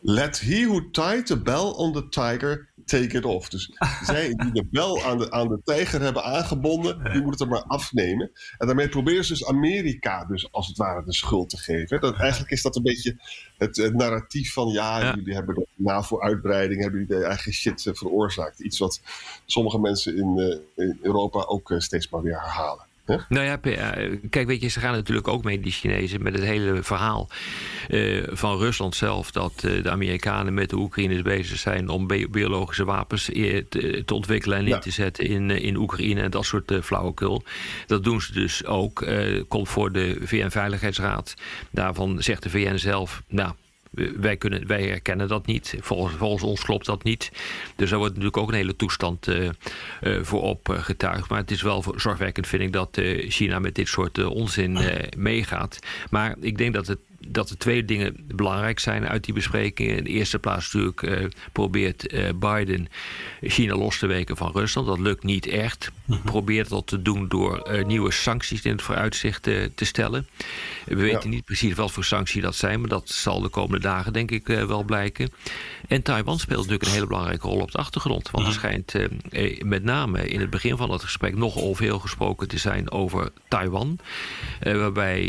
Let 0.00 0.40
he 0.40 0.64
who 0.64 0.90
tied 0.90 1.26
the 1.26 1.36
bell 1.36 1.74
on 1.76 1.92
the 1.92 2.08
tiger 2.08 2.68
take 2.88 3.16
it 3.16 3.24
off. 3.24 3.48
Dus 3.48 3.70
zij 4.02 4.34
die 4.34 4.52
de 4.52 4.64
bel 4.70 5.02
aan 5.02 5.18
de, 5.18 5.30
aan 5.30 5.48
de 5.48 5.60
tijger 5.64 6.00
hebben 6.00 6.24
aangebonden, 6.24 6.98
die 6.98 7.22
moeten 7.22 7.30
het 7.30 7.40
er 7.40 7.48
maar 7.48 7.64
afnemen. 7.64 8.30
En 8.58 8.66
daarmee 8.66 8.88
proberen 8.88 9.24
ze 9.24 9.32
dus 9.32 9.46
Amerika 9.46 10.24
dus 10.24 10.52
als 10.52 10.66
het 10.66 10.76
ware 10.76 11.04
de 11.04 11.14
schuld 11.14 11.50
te 11.50 11.56
geven. 11.56 12.00
Dat, 12.00 12.16
eigenlijk 12.16 12.50
is 12.50 12.62
dat 12.62 12.76
een 12.76 12.82
beetje 12.82 13.16
het, 13.58 13.76
het 13.76 13.94
narratief 13.94 14.52
van 14.52 14.68
ja, 14.68 14.98
ja. 15.00 15.14
jullie 15.14 15.34
hebben 15.34 15.54
de 15.54 15.66
NAVO-uitbreiding, 15.74 16.82
hebben 16.82 17.00
jullie 17.00 17.20
de 17.20 17.26
eigen 17.26 17.52
shit 17.52 17.84
uh, 17.84 17.94
veroorzaakt. 17.94 18.60
Iets 18.60 18.78
wat 18.78 19.00
sommige 19.46 19.78
mensen 19.78 20.16
in, 20.16 20.36
uh, 20.76 20.86
in 20.86 20.98
Europa 21.02 21.44
ook 21.44 21.70
uh, 21.70 21.78
steeds 21.78 22.08
maar 22.08 22.22
weer 22.22 22.40
herhalen. 22.40 22.86
Nou 23.28 23.44
ja, 23.44 23.56
kijk, 24.30 24.46
weet 24.46 24.60
je, 24.60 24.68
ze 24.68 24.80
gaan 24.80 24.92
natuurlijk 24.92 25.28
ook 25.28 25.44
mee, 25.44 25.60
die 25.60 25.72
Chinezen, 25.72 26.22
met 26.22 26.32
het 26.32 26.44
hele 26.44 26.82
verhaal 26.82 27.28
uh, 27.88 28.26
van 28.30 28.58
Rusland 28.58 28.96
zelf. 28.96 29.30
Dat 29.30 29.62
uh, 29.64 29.82
de 29.82 29.90
Amerikanen 29.90 30.54
met 30.54 30.70
de 30.70 30.76
Oekraïners 30.76 31.22
bezig 31.22 31.58
zijn 31.58 31.88
om 31.88 32.06
biologische 32.30 32.84
wapens 32.84 33.24
te, 33.24 34.02
te, 34.04 34.14
ontwikkelen 34.14 34.58
en 34.58 34.64
in 34.64 34.68
ja. 34.68 34.78
te 34.78 34.90
zetten 34.90 35.26
in, 35.26 35.50
in 35.50 35.76
Oekraïne 35.76 36.20
en 36.20 36.30
dat 36.30 36.44
soort 36.44 36.70
uh, 36.70 36.82
flauwekul. 36.82 37.42
Dat 37.86 38.04
doen 38.04 38.20
ze 38.20 38.32
dus 38.32 38.64
ook. 38.64 39.06
komt 39.48 39.68
voor 39.68 39.92
de 39.92 40.16
VN-veiligheidsraad. 40.20 41.34
Daarvan 41.70 42.22
zegt 42.22 42.42
de 42.42 42.50
VN 42.50 42.76
zelf, 42.76 43.22
nou 43.28 43.52
wij, 44.16 44.36
kunnen, 44.36 44.66
wij 44.66 44.82
herkennen 44.82 45.28
dat 45.28 45.46
niet. 45.46 45.74
Volgens, 45.80 46.16
volgens, 46.16 46.42
ons 46.42 46.64
klopt 46.64 46.86
dat 46.86 47.02
niet. 47.02 47.32
Dus 47.76 47.90
daar 47.90 47.98
wordt 47.98 48.14
natuurlijk 48.14 48.42
ook 48.42 48.48
een 48.48 48.54
hele 48.54 48.76
toestand 48.76 49.28
uh, 49.28 49.48
uh, 50.02 50.22
voor 50.22 50.42
opgetuigd. 50.42 51.28
Maar 51.28 51.38
het 51.38 51.50
is 51.50 51.62
wel 51.62 51.84
zorgwekkend, 51.96 52.46
vind 52.46 52.62
ik, 52.62 52.72
dat 52.72 53.00
China 53.28 53.58
met 53.58 53.74
dit 53.74 53.88
soort 53.88 54.24
onzin 54.24 54.78
meegaat. 55.16 55.78
Maar 56.10 56.34
ik 56.40 56.58
denk 56.58 56.74
dat 56.74 56.86
het 56.86 56.98
dat 57.30 57.50
er 57.50 57.58
twee 57.58 57.84
dingen 57.84 58.16
belangrijk 58.34 58.78
zijn 58.78 59.08
uit 59.08 59.24
die 59.24 59.34
besprekingen. 59.34 59.96
In 59.96 60.04
de 60.04 60.10
eerste 60.10 60.38
plaats 60.38 60.72
natuurlijk 60.72 61.34
probeert 61.52 62.14
Biden 62.38 62.88
China 63.40 63.76
los 63.76 63.98
te 63.98 64.06
weken 64.06 64.36
van 64.36 64.52
Rusland. 64.52 64.86
Dat 64.86 64.98
lukt 64.98 65.24
niet 65.24 65.46
echt. 65.46 65.90
Mhm. 66.08 66.22
probeert 66.24 66.68
dat 66.68 66.86
te 66.86 67.02
doen 67.02 67.28
door 67.28 67.82
nieuwe 67.86 68.12
sancties 68.12 68.62
in 68.62 68.72
het 68.72 68.82
vooruitzicht 68.82 69.42
te 69.42 69.84
stellen. 69.84 70.26
We 70.84 70.94
weten 70.94 71.30
niet 71.30 71.44
precies 71.44 71.74
wat 71.74 71.92
voor 71.92 72.04
sancties 72.04 72.42
dat 72.42 72.54
zijn, 72.54 72.80
maar 72.80 72.88
dat 72.88 73.08
zal 73.08 73.40
de 73.40 73.48
komende 73.48 73.80
dagen 73.80 74.12
denk 74.12 74.30
ik 74.30 74.46
wel 74.46 74.82
blijken. 74.82 75.30
En 75.88 76.02
Taiwan 76.02 76.38
speelt 76.38 76.58
natuurlijk 76.58 76.84
een 76.84 76.94
hele 76.94 77.06
belangrijke 77.06 77.48
rol 77.48 77.60
op 77.60 77.70
de 77.70 77.78
achtergrond. 77.78 78.30
Want 78.30 78.46
er 78.46 78.50
mhm. 78.50 78.58
schijnt 78.58 78.94
met 79.64 79.84
name 79.84 80.28
in 80.28 80.40
het 80.40 80.50
begin 80.50 80.76
van 80.76 80.90
het 80.90 81.02
gesprek 81.02 81.36
nogal 81.36 81.74
veel 81.74 81.98
gesproken 81.98 82.48
te 82.48 82.58
zijn 82.58 82.90
over 82.90 83.30
Taiwan. 83.48 83.98
waarbij 84.60 85.22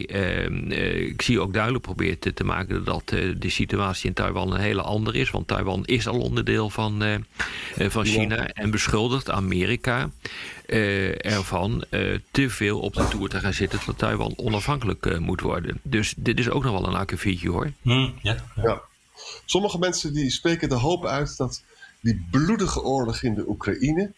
ik 0.99 1.21
zie 1.21 1.39
ook 1.39 1.53
duidelijk 1.53 1.83
probeert 1.83 2.35
te 2.35 2.43
maken 2.43 2.83
dat 2.83 3.07
de 3.09 3.49
situatie 3.49 4.07
in 4.07 4.13
Taiwan 4.13 4.53
een 4.53 4.59
hele 4.59 4.81
andere 4.81 5.17
is. 5.17 5.29
Want 5.29 5.47
Taiwan 5.47 5.85
is 5.85 6.07
al 6.07 6.19
onderdeel 6.19 6.69
van, 6.69 7.03
van 7.77 8.05
China 8.05 8.47
en 8.47 8.71
beschuldigt 8.71 9.29
Amerika 9.29 10.09
uh, 10.69 11.25
ervan 11.25 11.83
uh, 11.89 12.19
te 12.31 12.49
veel 12.49 12.79
op 12.79 12.93
de 12.93 13.07
toer 13.07 13.29
te 13.29 13.39
gaan 13.39 13.53
zitten 13.53 13.79
dat 13.85 13.97
Taiwan 13.97 14.33
onafhankelijk 14.35 15.19
moet 15.19 15.41
worden. 15.41 15.79
Dus 15.83 16.13
dit 16.17 16.39
is 16.39 16.49
ook 16.49 16.63
nog 16.63 16.71
wel 16.71 16.87
een 16.87 16.99
akkefietje 16.99 17.49
hoor. 17.49 17.71
Ja. 17.81 18.35
ja. 18.55 18.81
Sommige 19.45 19.79
mensen 19.79 20.13
die 20.13 20.29
spreken 20.29 20.69
de 20.69 20.75
hoop 20.75 21.05
uit 21.05 21.37
dat 21.37 21.63
die 22.01 22.27
bloedige 22.31 22.83
oorlog 22.83 23.21
in 23.21 23.33
de 23.33 23.49
Oekraïne 23.49 24.11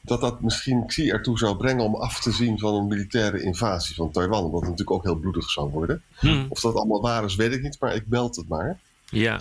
dat 0.00 0.20
dat 0.20 0.40
misschien 0.40 0.86
Xi 0.86 1.10
ertoe 1.10 1.38
zou 1.38 1.56
brengen 1.56 1.84
om 1.84 1.94
af 1.94 2.20
te 2.20 2.32
zien 2.32 2.58
van 2.58 2.74
een 2.74 2.86
militaire 2.86 3.42
invasie 3.42 3.94
van 3.94 4.10
Taiwan. 4.10 4.50
Wat 4.50 4.62
natuurlijk 4.62 4.90
ook 4.90 5.02
heel 5.02 5.16
bloedig 5.16 5.50
zou 5.50 5.70
worden. 5.70 6.02
Hmm. 6.18 6.46
Of 6.48 6.60
dat 6.60 6.74
allemaal 6.74 7.00
waar 7.00 7.24
is, 7.24 7.34
weet 7.34 7.52
ik 7.52 7.62
niet, 7.62 7.76
maar 7.80 7.94
ik 7.94 8.04
meld 8.06 8.36
het 8.36 8.48
maar. 8.48 8.78
Ja. 9.10 9.40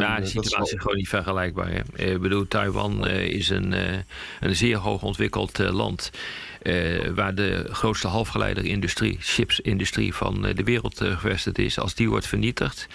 Nou, 0.00 0.20
de 0.20 0.26
situatie 0.26 0.74
is, 0.76 0.80
gewoon 0.80 0.96
niet 0.96 1.08
vergelijkbaar. 1.08 1.70
Hè. 1.70 2.10
Ik 2.12 2.20
bedoel, 2.20 2.48
Taiwan 2.48 3.08
uh, 3.08 3.24
is 3.24 3.48
een, 3.48 3.72
uh, 3.72 3.98
een 4.40 4.56
zeer 4.56 4.76
hoog 4.76 5.02
ontwikkeld 5.02 5.60
uh, 5.60 5.72
land. 5.72 6.10
waar 7.14 7.34
de 7.34 7.66
grootste 7.70 8.08
halfgeleiderindustrie, 8.08 9.16
chipsindustrie 9.20 10.14
van 10.14 10.42
de 10.42 10.62
wereld 10.64 10.98
gevestigd 10.98 11.58
is. 11.58 11.78
Als 11.78 11.94
die 11.94 12.08
wordt 12.08 12.26
vernietigd, 12.26 12.86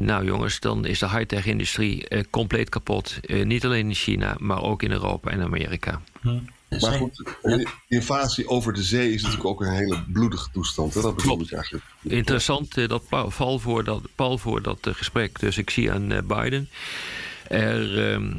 nou 0.00 0.24
jongens, 0.24 0.60
dan 0.60 0.86
is 0.86 0.98
de 0.98 1.08
high-tech-industrie 1.08 2.08
eh, 2.08 2.24
compleet 2.30 2.68
kapot. 2.68 3.18
Eh, 3.22 3.44
niet 3.44 3.64
alleen 3.64 3.88
in 3.88 3.94
China, 3.94 4.36
maar 4.38 4.62
ook 4.62 4.82
in 4.82 4.90
Europa 4.90 5.30
en 5.30 5.42
Amerika. 5.42 6.00
Hm. 6.20 6.38
Maar 6.68 6.92
goed, 6.92 7.16
de 7.42 7.68
invasie 7.88 8.48
over 8.48 8.72
de 8.72 8.82
zee 8.82 9.12
is 9.12 9.22
natuurlijk 9.22 9.48
ook 9.48 9.60
een 9.60 9.72
hele 9.72 10.04
bloedige 10.12 10.48
toestand. 10.52 10.94
Hè? 10.94 11.00
Dat 11.00 11.16
bedoel 11.16 11.40
ik 11.40 11.52
eigenlijk. 11.52 11.84
Interessant 12.02 12.76
uh, 12.76 12.88
dat 12.88 13.08
Paul 13.36 13.58
voor 13.58 13.84
dat, 13.84 14.02
Paul 14.14 14.38
voor 14.38 14.62
dat 14.62 14.78
gesprek 14.90 15.38
tussen 15.38 15.64
Xi 15.64 15.88
en 15.88 16.26
Biden 16.26 16.68
er 17.48 18.10
ehm, 18.12 18.32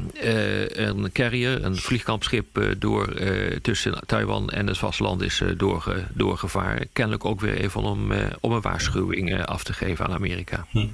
een 0.88 1.12
carrier, 1.12 1.64
een 1.64 1.76
vliegkampschip 1.76 2.74
door, 2.78 3.14
tussen 3.62 4.06
Taiwan 4.06 4.50
en 4.50 4.66
het 4.66 4.78
vasteland 4.78 5.22
is 5.22 5.42
doorge, 5.56 6.06
doorgevaren. 6.14 6.88
Kennelijk 6.92 7.24
ook 7.24 7.40
weer 7.40 7.56
even 7.56 7.82
om, 7.82 8.12
om 8.40 8.52
een 8.52 8.60
waarschuwing 8.60 9.44
af 9.44 9.64
te 9.64 9.72
geven 9.72 10.04
aan 10.04 10.14
Amerika. 10.14 10.66
Hm. 10.70 10.86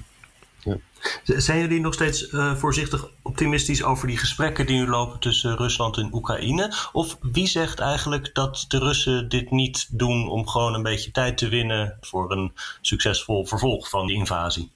Zijn 1.23 1.61
jullie 1.61 1.81
nog 1.81 1.95
steeds 1.95 2.33
uh, 2.33 2.55
voorzichtig 2.55 3.11
optimistisch 3.23 3.83
over 3.83 4.07
die 4.07 4.19
gesprekken 4.19 4.67
die 4.67 4.79
nu 4.79 4.87
lopen 4.87 5.21
tussen 5.21 5.57
Rusland 5.57 5.97
en 5.97 6.15
Oekraïne? 6.15 6.75
Of 6.93 7.19
wie 7.21 7.47
zegt 7.47 7.79
eigenlijk 7.79 8.35
dat 8.35 8.65
de 8.69 8.79
Russen 8.79 9.29
dit 9.29 9.51
niet 9.51 9.99
doen 9.99 10.29
om 10.29 10.49
gewoon 10.49 10.75
een 10.75 10.83
beetje 10.83 11.11
tijd 11.11 11.39
te 11.39 11.49
winnen 11.49 11.97
voor 12.01 12.33
een 12.33 12.53
succesvol 12.81 13.47
vervolg 13.47 13.89
van 13.89 14.07
die 14.07 14.17
invasie? 14.17 14.71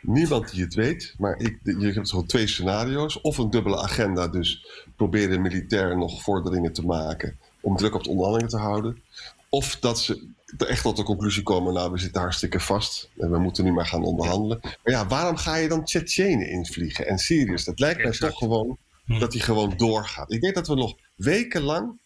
Niemand 0.00 0.50
die 0.50 0.64
het 0.64 0.74
weet, 0.74 1.14
maar 1.18 1.38
ik, 1.38 1.58
je 1.62 1.92
hebt 1.92 2.08
zo 2.08 2.22
twee 2.22 2.46
scenario's. 2.46 3.20
Of 3.20 3.38
een 3.38 3.50
dubbele 3.50 3.82
agenda, 3.82 4.28
dus 4.28 4.66
proberen 4.96 5.42
militair 5.42 5.98
nog 5.98 6.22
vorderingen 6.22 6.72
te 6.72 6.86
maken 6.86 7.38
om 7.60 7.76
druk 7.76 7.94
op 7.94 8.04
de 8.04 8.10
onderhandelingen 8.10 8.52
te 8.52 8.64
houden. 8.64 9.02
Of 9.48 9.76
dat 9.76 10.00
ze 10.00 10.28
echt 10.56 10.82
tot 10.82 10.96
de 10.96 11.02
conclusie 11.02 11.42
komen, 11.42 11.74
nou, 11.74 11.92
we 11.92 11.98
zitten 11.98 12.20
hartstikke 12.20 12.60
vast 12.60 13.10
en 13.16 13.30
we 13.30 13.38
moeten 13.38 13.64
nu 13.64 13.72
maar 13.72 13.86
gaan 13.86 14.04
onderhandelen. 14.04 14.58
Maar 14.62 14.92
ja, 14.94 15.06
waarom 15.06 15.36
ga 15.36 15.56
je 15.56 15.68
dan 15.68 15.84
Tsjetsjenen 15.84 16.48
invliegen 16.48 17.06
en 17.06 17.18
Syriërs? 17.18 17.64
Dat 17.64 17.80
lijkt 17.80 18.02
mij 18.02 18.12
toch 18.12 18.38
gewoon 18.38 18.78
hm. 19.04 19.18
dat 19.18 19.32
die 19.32 19.40
gewoon 19.40 19.76
doorgaat. 19.76 20.32
Ik 20.32 20.40
denk 20.40 20.54
dat 20.54 20.68
we 20.68 20.74
nog 20.74 20.96
wekenlang 21.16 22.00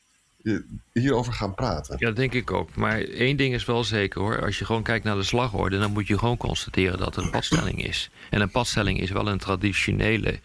hierover 0.92 1.32
gaan 1.32 1.54
praten. 1.54 1.96
Ja, 1.98 2.06
dat 2.06 2.16
denk 2.16 2.32
ik 2.32 2.50
ook. 2.50 2.74
Maar 2.74 3.00
één 3.00 3.36
ding 3.36 3.54
is 3.54 3.64
wel 3.64 3.84
zeker 3.84 4.20
hoor. 4.20 4.44
Als 4.44 4.58
je 4.58 4.64
gewoon 4.64 4.82
kijkt 4.82 5.04
naar 5.04 5.16
de 5.16 5.22
slagorde, 5.22 5.78
dan 5.78 5.92
moet 5.92 6.06
je 6.06 6.18
gewoon 6.18 6.36
constateren 6.36 6.98
dat 6.98 7.14
het 7.14 7.24
een 7.24 7.30
padstelling 7.30 7.84
is. 7.84 8.10
En 8.30 8.40
een 8.40 8.50
padstelling 8.50 9.00
is 9.00 9.10
wel 9.10 9.28
een 9.28 9.38
traditionele 9.38 10.40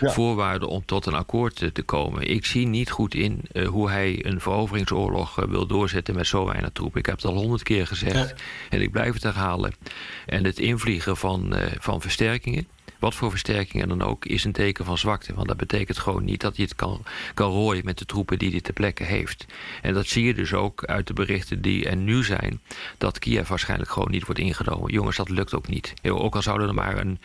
voorwaarde 0.00 0.66
om 0.66 0.84
tot 0.84 1.06
een 1.06 1.14
akkoord 1.14 1.70
te 1.72 1.82
komen. 1.82 2.30
Ik 2.30 2.46
zie 2.46 2.66
niet 2.66 2.90
goed 2.90 3.14
in 3.14 3.40
uh, 3.52 3.68
hoe 3.68 3.90
hij 3.90 4.26
een 4.26 4.40
veroveringsoorlog 4.40 5.40
uh, 5.40 5.48
wil 5.48 5.66
doorzetten 5.66 6.14
met 6.14 6.26
zo 6.26 6.46
weinig 6.46 6.70
troepen. 6.72 7.00
Ik 7.00 7.06
heb 7.06 7.16
het 7.16 7.24
al 7.24 7.36
honderd 7.36 7.62
keer 7.62 7.86
gezegd 7.86 8.34
en 8.68 8.82
ik 8.82 8.90
blijf 8.90 9.12
het 9.12 9.22
herhalen. 9.22 9.72
En 10.26 10.44
het 10.44 10.58
invliegen 10.58 11.16
van, 11.16 11.54
uh, 11.54 11.62
van 11.78 12.00
versterkingen 12.00 12.66
wat 12.98 13.14
voor 13.14 13.30
versterkingen 13.30 13.88
dan 13.88 14.02
ook, 14.02 14.24
is 14.24 14.44
een 14.44 14.52
teken 14.52 14.84
van 14.84 14.98
zwakte. 14.98 15.34
Want 15.34 15.48
dat 15.48 15.56
betekent 15.56 15.98
gewoon 15.98 16.24
niet 16.24 16.40
dat 16.40 16.56
hij 16.56 16.64
het 16.64 16.74
kan, 16.74 17.02
kan 17.34 17.50
rooien 17.50 17.84
met 17.84 17.98
de 17.98 18.04
troepen 18.04 18.38
die 18.38 18.50
hij 18.50 18.60
ter 18.60 18.72
plekke 18.72 19.04
heeft. 19.04 19.46
En 19.82 19.94
dat 19.94 20.06
zie 20.06 20.24
je 20.24 20.34
dus 20.34 20.54
ook 20.54 20.84
uit 20.84 21.06
de 21.06 21.12
berichten 21.12 21.62
die 21.62 21.88
er 21.88 21.96
nu 21.96 22.24
zijn, 22.24 22.60
dat 22.98 23.18
Kiev 23.18 23.48
waarschijnlijk 23.48 23.90
gewoon 23.90 24.10
niet 24.10 24.24
wordt 24.24 24.40
ingenomen. 24.40 24.92
Jongens, 24.92 25.16
dat 25.16 25.28
lukt 25.28 25.54
ook 25.54 25.68
niet. 25.68 25.94
Ook 26.02 26.34
al 26.34 26.42
zouden 26.42 26.68
er 26.68 26.74
maar 26.74 26.98
een, 26.98 27.20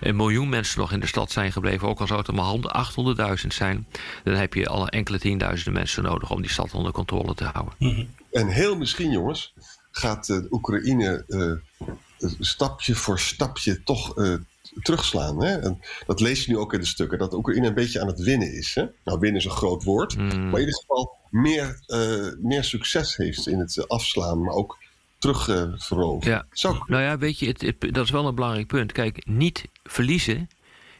een 0.00 0.16
miljoen 0.16 0.48
mensen 0.48 0.80
nog 0.80 0.92
in 0.92 1.00
de 1.00 1.06
stad 1.06 1.30
zijn 1.30 1.52
gebleven, 1.52 1.88
ook 1.88 2.00
al 2.00 2.06
zou 2.06 2.18
het 2.18 2.28
er 2.28 2.34
maar 2.34 3.38
800.000 3.40 3.46
zijn, 3.46 3.86
dan 4.24 4.34
heb 4.34 4.54
je 4.54 4.68
al 4.68 4.88
enkele 4.88 5.18
tienduizenden 5.18 5.72
mensen 5.72 6.02
nodig 6.02 6.30
om 6.30 6.40
die 6.40 6.50
stad 6.50 6.74
onder 6.74 6.92
controle 6.92 7.34
te 7.34 7.44
houden. 7.44 7.74
Mhm. 7.78 8.04
En 8.32 8.48
heel 8.48 8.76
misschien, 8.76 9.10
jongens, 9.10 9.52
gaat 9.90 10.28
uh, 10.28 10.38
Oekraïne 10.50 11.24
uh, 11.28 12.30
stapje 12.40 12.94
voor 12.94 13.18
stapje 13.18 13.82
toch 13.82 14.18
uh, 14.18 14.34
terugslaan. 14.82 15.44
Hè? 15.44 15.58
En 15.58 15.80
dat 16.06 16.20
lees 16.20 16.44
je 16.44 16.50
nu 16.50 16.58
ook 16.58 16.72
in 16.72 16.80
de 16.80 16.86
stukken, 16.86 17.18
dat 17.18 17.34
Oekraïne 17.34 17.66
een 17.66 17.74
beetje 17.74 18.00
aan 18.00 18.06
het 18.06 18.20
winnen 18.20 18.52
is. 18.52 18.74
Hè? 18.74 18.84
Nou, 19.04 19.18
winnen 19.18 19.40
is 19.40 19.44
een 19.44 19.50
groot 19.50 19.84
woord, 19.84 20.16
mm. 20.16 20.26
maar 20.26 20.60
in 20.60 20.66
ieder 20.66 20.80
geval 20.80 21.16
meer, 21.30 21.82
uh, 21.86 22.32
meer 22.38 22.64
succes 22.64 23.16
heeft 23.16 23.46
in 23.46 23.58
het 23.58 23.88
afslaan, 23.88 24.42
maar 24.42 24.54
ook 24.54 24.78
terugveroveren. 25.18 26.32
Uh, 26.32 26.42
ja. 26.52 26.84
Nou 26.86 27.02
ja, 27.02 27.18
weet 27.18 27.38
je, 27.38 27.46
het, 27.46 27.76
dat 27.78 28.04
is 28.04 28.10
wel 28.10 28.26
een 28.26 28.34
belangrijk 28.34 28.66
punt. 28.66 28.92
Kijk, 28.92 29.26
niet 29.26 29.64
verliezen 29.82 30.48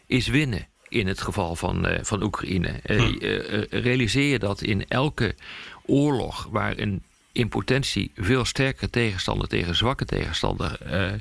is 0.07 0.29
winnen 0.29 0.69
in 0.89 1.07
het 1.07 1.21
geval 1.21 1.57
van, 1.57 1.87
uh, 1.87 1.99
van 2.03 2.23
Oekraïne. 2.23 2.81
Uh, 2.87 3.63
realiseer 3.71 4.31
je 4.31 4.39
dat 4.39 4.63
in 4.63 4.89
elke 4.89 5.35
oorlog 5.87 6.49
waar 6.51 6.79
een 6.79 7.03
in 7.35 7.49
potentie 7.49 8.11
veel 8.17 8.45
sterker 8.45 8.91
tegenstander 8.91 9.49
tegen 9.49 9.75
zwakke 9.75 10.05
tegenstander 10.05 10.79
uh, 10.87 11.13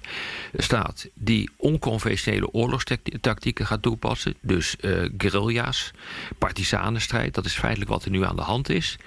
staat, 0.58 1.08
die 1.14 1.50
onconventionele 1.58 2.54
oorlogstactieken 2.54 3.66
gaat 3.66 3.82
toepassen. 3.82 4.36
Dus 4.42 4.76
uh, 4.82 5.10
guerrilla's, 5.18 5.92
partisanenstrijd, 6.38 7.34
dat 7.34 7.46
is 7.46 7.54
feitelijk 7.54 7.90
wat 7.90 8.06
er 8.06 8.12
nu 8.12 8.26
aan 8.26 8.36
de 8.36 8.42
hand 8.42 8.70
is. 8.70 8.98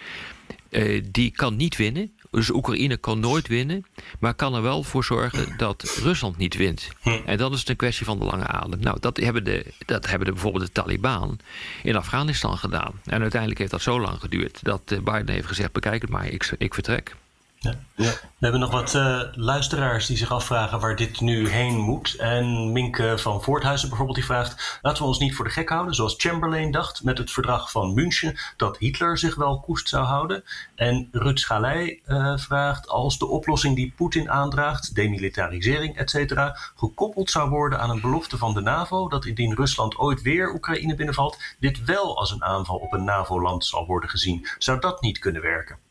Uh, 0.70 1.02
die 1.10 1.30
kan 1.30 1.56
niet 1.56 1.76
winnen. 1.76 2.12
Dus 2.30 2.50
Oekraïne 2.50 2.96
kan 2.96 3.20
nooit 3.20 3.46
winnen, 3.46 3.84
maar 4.18 4.34
kan 4.34 4.54
er 4.54 4.62
wel 4.62 4.82
voor 4.82 5.04
zorgen 5.04 5.54
dat 5.56 5.98
Rusland 6.02 6.36
niet 6.36 6.56
wint. 6.56 6.88
Hm. 7.00 7.10
En 7.24 7.38
dat 7.38 7.52
is 7.52 7.68
een 7.68 7.76
kwestie 7.76 8.06
van 8.06 8.18
de 8.18 8.24
lange 8.24 8.46
adem. 8.46 8.80
Nou, 8.80 9.00
dat 9.00 9.16
hebben, 9.16 9.44
de, 9.44 9.66
dat 9.86 10.06
hebben 10.06 10.26
de, 10.26 10.32
bijvoorbeeld 10.32 10.66
de 10.66 10.72
Taliban 10.72 11.38
in 11.82 11.96
Afghanistan 11.96 12.58
gedaan. 12.58 12.92
En 13.04 13.20
uiteindelijk 13.20 13.60
heeft 13.60 13.70
dat 13.70 13.82
zo 13.82 14.00
lang 14.00 14.20
geduurd 14.20 14.58
dat 14.62 14.80
eh, 14.84 14.98
Biden 14.98 15.34
heeft 15.34 15.46
gezegd: 15.46 15.72
bekijk 15.72 16.02
het 16.02 16.10
maar, 16.10 16.26
ik, 16.26 16.54
ik 16.58 16.74
vertrek. 16.74 17.14
Ja. 17.58 17.74
Ja. 17.96 18.10
We 18.10 18.42
hebben 18.52 18.60
nog 18.60 18.70
wat 18.70 18.94
uh, 18.94 19.20
luisteraars 19.32 20.06
die 20.06 20.16
zich 20.16 20.30
afvragen 20.30 20.80
waar 20.80 20.96
dit 20.96 21.20
nu 21.20 21.48
heen 21.48 21.76
moet. 21.78 22.14
En 22.14 22.72
Minke 22.72 23.18
van 23.18 23.42
Voorthuizen 23.42 23.88
bijvoorbeeld 23.88 24.18
die 24.18 24.26
vraagt... 24.26 24.78
laten 24.82 25.02
we 25.02 25.08
ons 25.08 25.18
niet 25.18 25.34
voor 25.34 25.44
de 25.44 25.50
gek 25.50 25.68
houden, 25.68 25.94
zoals 25.94 26.14
Chamberlain 26.16 26.70
dacht... 26.70 27.04
met 27.04 27.18
het 27.18 27.30
verdrag 27.30 27.70
van 27.70 27.94
München, 27.94 28.38
dat 28.56 28.78
Hitler 28.78 29.18
zich 29.18 29.34
wel 29.34 29.60
koest 29.60 29.88
zou 29.88 30.04
houden. 30.04 30.44
En 30.74 31.08
Ruud 31.12 31.38
Schalei 31.38 32.02
uh, 32.06 32.38
vraagt... 32.38 32.88
als 32.88 33.18
de 33.18 33.26
oplossing 33.26 33.76
die 33.76 33.92
Poetin 33.96 34.30
aandraagt, 34.30 34.94
demilitarisering, 34.94 35.96
etc... 35.96 36.34
gekoppeld 36.76 37.30
zou 37.30 37.50
worden 37.50 37.80
aan 37.80 37.90
een 37.90 38.00
belofte 38.00 38.38
van 38.38 38.54
de 38.54 38.60
NAVO... 38.60 39.08
dat 39.08 39.24
indien 39.24 39.54
Rusland 39.54 39.98
ooit 39.98 40.22
weer 40.22 40.54
Oekraïne 40.54 40.94
binnenvalt... 40.94 41.38
dit 41.60 41.84
wel 41.84 42.18
als 42.18 42.30
een 42.30 42.44
aanval 42.44 42.76
op 42.76 42.92
een 42.92 43.04
NAVO-land 43.04 43.64
zal 43.64 43.86
worden 43.86 44.10
gezien. 44.10 44.46
Zou 44.58 44.80
dat 44.80 45.00
niet 45.00 45.18
kunnen 45.18 45.42
werken? 45.42 45.85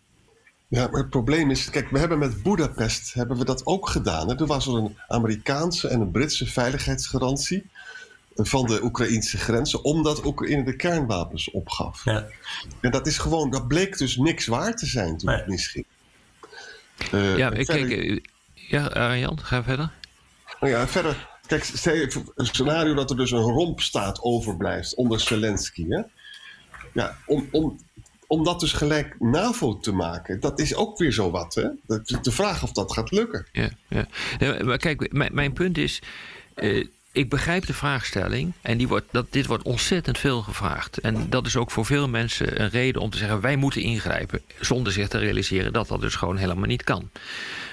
Ja, 0.68 0.88
maar 0.88 1.02
het 1.02 1.10
probleem 1.10 1.52
is, 1.52 1.70
kijk, 1.70 1.90
we 1.90 2.00
hebben 2.00 2.20
met 2.20 2.44
Budapest 2.44 3.14
hebben 3.14 3.38
we 3.38 3.46
dat 3.46 3.66
ook 3.66 3.90
gedaan. 3.90 4.30
Hè? 4.30 4.38
Toen 4.38 4.48
was 4.48 4.68
er 4.68 4.74
een 4.74 4.98
Amerikaanse 5.08 5.88
en 5.88 6.02
een 6.02 6.12
Britse 6.12 6.46
veiligheidsgarantie 6.46 7.70
van 8.36 8.66
de 8.66 8.84
Oekraïnse 8.84 9.38
grenzen, 9.38 9.84
omdat 9.84 10.26
Oekraïne 10.26 10.64
de 10.64 10.76
kernwapens 10.76 11.52
opgaf. 11.52 12.06
Ja. 12.06 12.26
En 12.82 12.92
dat 12.92 13.08
is 13.08 13.18
gewoon, 13.18 13.50
dat 13.50 13.68
bleek 13.68 13.98
dus 13.98 14.18
niks 14.18 14.46
waar 14.48 14.76
te 14.76 14.86
zijn 14.86 15.18
toen 15.18 15.30
het 15.30 15.48
misging. 15.48 15.86
Uh, 17.14 17.38
ja, 17.38 17.52
ik 17.52 17.66
kijk, 17.66 17.92
eh, 17.92 18.20
ja, 18.54 18.86
Arjan, 18.86 19.40
ga 19.42 19.64
verder. 19.64 19.92
Nou 20.60 20.72
ja, 20.72 20.88
verder, 20.88 21.28
kijk, 21.46 21.72
een 22.36 22.46
scenario 22.46 22.94
dat 22.94 23.10
er 23.10 23.18
dus 23.18 23.32
een 23.32 23.40
rompstaat 23.40 24.22
overblijft 24.22 24.96
onder 24.96 25.20
Zelensky. 25.20 25.86
Hè? 25.90 26.02
Ja, 26.94 27.18
om, 27.26 27.48
om 27.52 27.80
om 28.36 28.44
dat 28.44 28.60
dus 28.60 28.74
gelijk 28.74 29.16
NAVO 29.20 29.80
te 29.80 29.92
maken, 29.92 30.40
dat 30.40 30.60
is 30.60 30.76
ook 30.76 30.98
weer 30.98 31.12
zo 31.12 31.32
wat. 31.32 31.54
Hè? 31.54 31.68
De 32.22 32.32
vraag 32.32 32.64
of 32.64 32.72
dat 32.72 32.94
gaat 32.94 33.12
lukken. 33.12 33.46
Ja, 33.52 33.70
ja. 33.88 34.08
maar 34.64 34.78
kijk, 34.78 35.14
mijn, 35.14 35.34
mijn 35.34 35.54
punt 35.54 35.78
is. 35.78 36.02
Uh, 36.56 36.88
ik 37.16 37.30
begrijp 37.30 37.66
de 37.66 37.74
vraagstelling 37.74 38.54
en 38.62 38.78
die 38.78 38.88
wordt, 38.88 39.06
dat, 39.12 39.26
dit 39.30 39.46
wordt 39.46 39.64
ontzettend 39.64 40.18
veel 40.18 40.42
gevraagd. 40.42 40.98
En 40.98 41.30
dat 41.30 41.46
is 41.46 41.56
ook 41.56 41.72
voor 41.72 41.86
veel 41.86 42.10
mensen 42.10 42.62
een 42.62 42.70
reden 42.70 43.02
om 43.02 43.10
te 43.10 43.18
zeggen: 43.18 43.42
wij 43.42 43.56
moeten 43.56 43.82
ingrijpen. 43.82 44.42
Zonder 44.60 44.94
zich 44.94 45.08
te 45.08 45.18
realiseren 45.18 45.74
dat 45.74 45.88
dat 45.88 46.02
dus 46.02 46.16
gewoon 46.16 46.38
helemaal 46.38 46.68
niet 46.68 46.84
kan. 46.84 47.10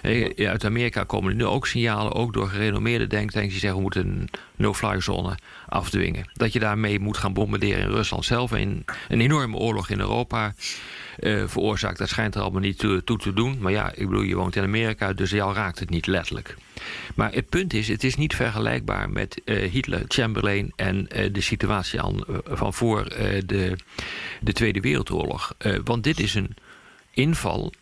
Eh, 0.02 0.49
uit 0.49 0.64
Amerika 0.64 1.04
komen 1.04 1.37
nu 1.37 1.44
ook 1.44 1.66
signalen, 1.66 2.12
ook 2.12 2.32
door 2.32 2.49
gerenommeerde 2.49 3.06
denktanks, 3.06 3.50
die 3.50 3.58
zeggen: 3.58 3.76
we 3.76 3.82
moeten 3.82 4.06
een 4.06 4.28
no-fly 4.56 5.00
zone 5.00 5.34
afdwingen. 5.68 6.30
Dat 6.32 6.52
je 6.52 6.58
daarmee 6.58 7.00
moet 7.00 7.16
gaan 7.16 7.32
bombarderen 7.32 7.82
in 7.82 7.90
Rusland 7.90 8.25
zelf. 8.25 8.52
En 8.52 8.84
een 9.08 9.20
enorme 9.20 9.56
oorlog 9.56 9.88
in 9.88 10.00
Europa 10.00 10.54
uh, 11.21 11.42
veroorzaakt. 11.47 11.99
Dat 11.99 12.09
schijnt 12.09 12.35
er 12.35 12.40
allemaal 12.40 12.61
niet 12.61 12.78
toe, 12.78 13.02
te 13.02 13.33
doen. 13.33 13.59
Maar 13.61 13.73
ja, 13.73 13.92
ik 13.95 14.09
bedoel, 14.09 14.23
je 14.23 14.35
woont 14.35 14.57
in 14.57 14.62
Amerika, 14.62 15.12
dus 15.12 15.31
jou 15.31 15.54
raakt 15.54 15.78
het 15.78 15.90
niet 15.90 16.07
letterlijk. 16.07 16.57
Maar 17.14 17.33
het 17.33 17.49
punt 17.49 17.73
is, 17.73 17.88
het 17.88 18.04
is 18.04 18.16
niet 18.16 18.35
vergelijkbaar 18.35 19.11
met 19.11 19.40
uh, 19.45 19.71
Hitler, 19.71 20.04
Chamberlain 20.09 20.73
en 20.76 21.09
uh, 21.16 21.33
de 21.33 21.40
situatie 21.40 22.00
aan, 22.00 22.25
van 22.45 22.75
voor 22.75 23.04
de, 23.47 23.76
de 24.40 24.52
Tweede 24.52 24.81
Wereldoorlog. 24.81 25.54
want 25.85 26.04
dit 26.04 26.21
is 26.21 26.35
een 26.35 26.57
inval 27.11 27.73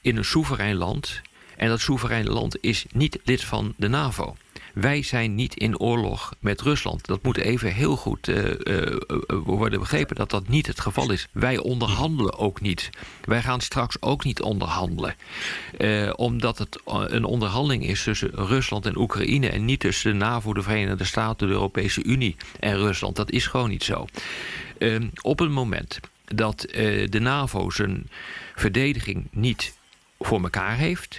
in 0.00 0.16
een 0.16 0.24
soeverein 0.24 0.76
land. 0.76 1.20
En 1.56 1.68
dat 1.68 1.80
soevereine 1.80 2.30
land 2.30 2.56
is 2.60 2.84
niet 2.92 3.18
lid 3.24 3.44
van 3.44 3.74
de 3.76 3.88
NAVO. 3.88 4.36
Wij 4.74 5.02
zijn 5.02 5.34
niet 5.34 5.54
in 5.54 5.78
oorlog 5.78 6.34
met 6.38 6.60
Rusland. 6.60 7.06
Dat 7.06 7.22
moet 7.22 7.36
even 7.36 7.72
heel 7.72 7.96
goed 7.96 8.28
uh, 8.28 8.44
uh, 8.64 8.96
worden 9.28 9.78
begrepen 9.78 10.16
dat 10.16 10.30
dat 10.30 10.48
niet 10.48 10.66
het 10.66 10.80
geval 10.80 11.10
is. 11.10 11.28
Wij 11.32 11.58
onderhandelen 11.58 12.38
ook 12.38 12.60
niet. 12.60 12.90
Wij 13.24 13.42
gaan 13.42 13.60
straks 13.60 14.02
ook 14.02 14.24
niet 14.24 14.40
onderhandelen. 14.40 15.14
Omdat 16.16 16.58
het 16.58 16.80
een 16.86 17.24
onderhandeling 17.24 17.86
is 17.86 18.02
tussen 18.02 18.30
Rusland 18.34 18.86
en 18.86 18.96
Oekraïne 18.96 19.48
en 19.48 19.64
niet 19.64 19.80
tussen 19.80 20.12
de 20.12 20.18
NAVO, 20.18 20.52
de 20.52 20.62
Verenigde 20.62 21.04
Staten, 21.04 21.46
de 21.46 21.52
Europese 21.52 22.02
Unie 22.02 22.36
en 22.60 22.76
Rusland. 22.76 23.16
Dat 23.16 23.30
is 23.30 23.46
gewoon 23.46 23.68
niet 23.68 23.84
zo. 23.84 24.06
Ehm, 24.78 25.08
op 25.20 25.38
het 25.38 25.50
moment 25.50 26.00
dat 26.24 26.60
de 27.10 27.20
NAVO 27.20 27.70
zijn 27.70 28.10
verdediging 28.54 29.28
niet 29.30 29.74
voor 30.18 30.42
elkaar 30.42 30.76
heeft, 30.76 31.18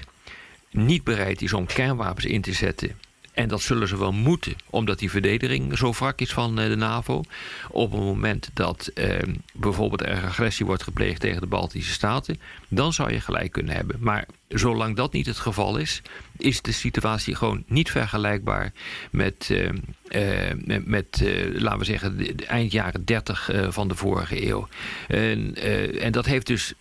niet 0.72 1.04
bereid 1.04 1.42
is 1.42 1.54
om 1.54 1.66
kernwapens 1.66 2.26
in 2.26 2.42
te 2.42 2.54
zetten 2.54 2.96
en 3.42 3.48
dat 3.48 3.62
zullen 3.62 3.88
ze 3.88 3.98
wel 3.98 4.12
moeten, 4.12 4.56
omdat 4.70 5.00
die 5.00 5.10
verdediging 5.10 5.78
zo 5.78 5.92
wrak 5.92 6.20
is 6.20 6.34
van 6.34 6.60
eh, 6.60 6.68
de 6.68 6.76
NAVO. 6.76 7.24
Op 7.70 7.92
het 7.92 8.00
moment 8.00 8.50
dat 8.54 8.88
eh, 8.88 9.20
bijvoorbeeld 9.54 10.02
er 10.02 10.24
agressie 10.24 10.66
wordt 10.66 10.84
gepleegd 10.84 11.20
tegen 11.20 11.42
de 11.42 11.48
Baltische 11.48 11.92
Staten, 11.92 12.40
dan 12.68 12.94
zou 12.94 13.12
je 13.14 13.20
gelijk 13.20 13.52
kunnen 13.52 13.76
hebben. 13.76 13.98
Maar 14.00 14.26
zolang 14.48 14.96
dat 14.96 15.14
niet 15.14 15.26
het 15.26 15.38
geval 15.38 15.78
is, 15.78 16.02
is 16.38 16.62
de 16.62 16.72
situatie 16.72 17.36
gewoon 17.36 17.64
niet 17.68 17.92
vergelijkbaar 17.92 18.72
met, 19.12 19.50
uh, 19.52 19.70
uh, 20.10 20.52
met, 20.66 20.86
met 20.86 21.24
laten 21.54 21.80
we 21.80 21.86
zeggen, 21.86 22.18
de, 22.18 22.46
eind 22.46 22.72
jaren 22.72 23.06
30 23.06 23.50
van 23.70 23.88
de 23.88 23.96
vorige 23.96 24.48
eeuw. 24.48 24.68
En, 25.08 25.56
en 26.02 26.12
dat 26.12 26.26
heeft 26.26 26.48
dus 26.48 26.74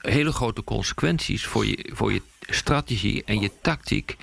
hele 0.00 0.32
grote 0.32 0.64
consequenties 0.64 1.46
voor 1.46 1.66
je, 1.66 1.90
voor 1.92 2.12
je 2.12 2.22
strategie 2.40 3.22
en 3.24 3.40
je 3.40 3.50
tactiek 3.60 4.16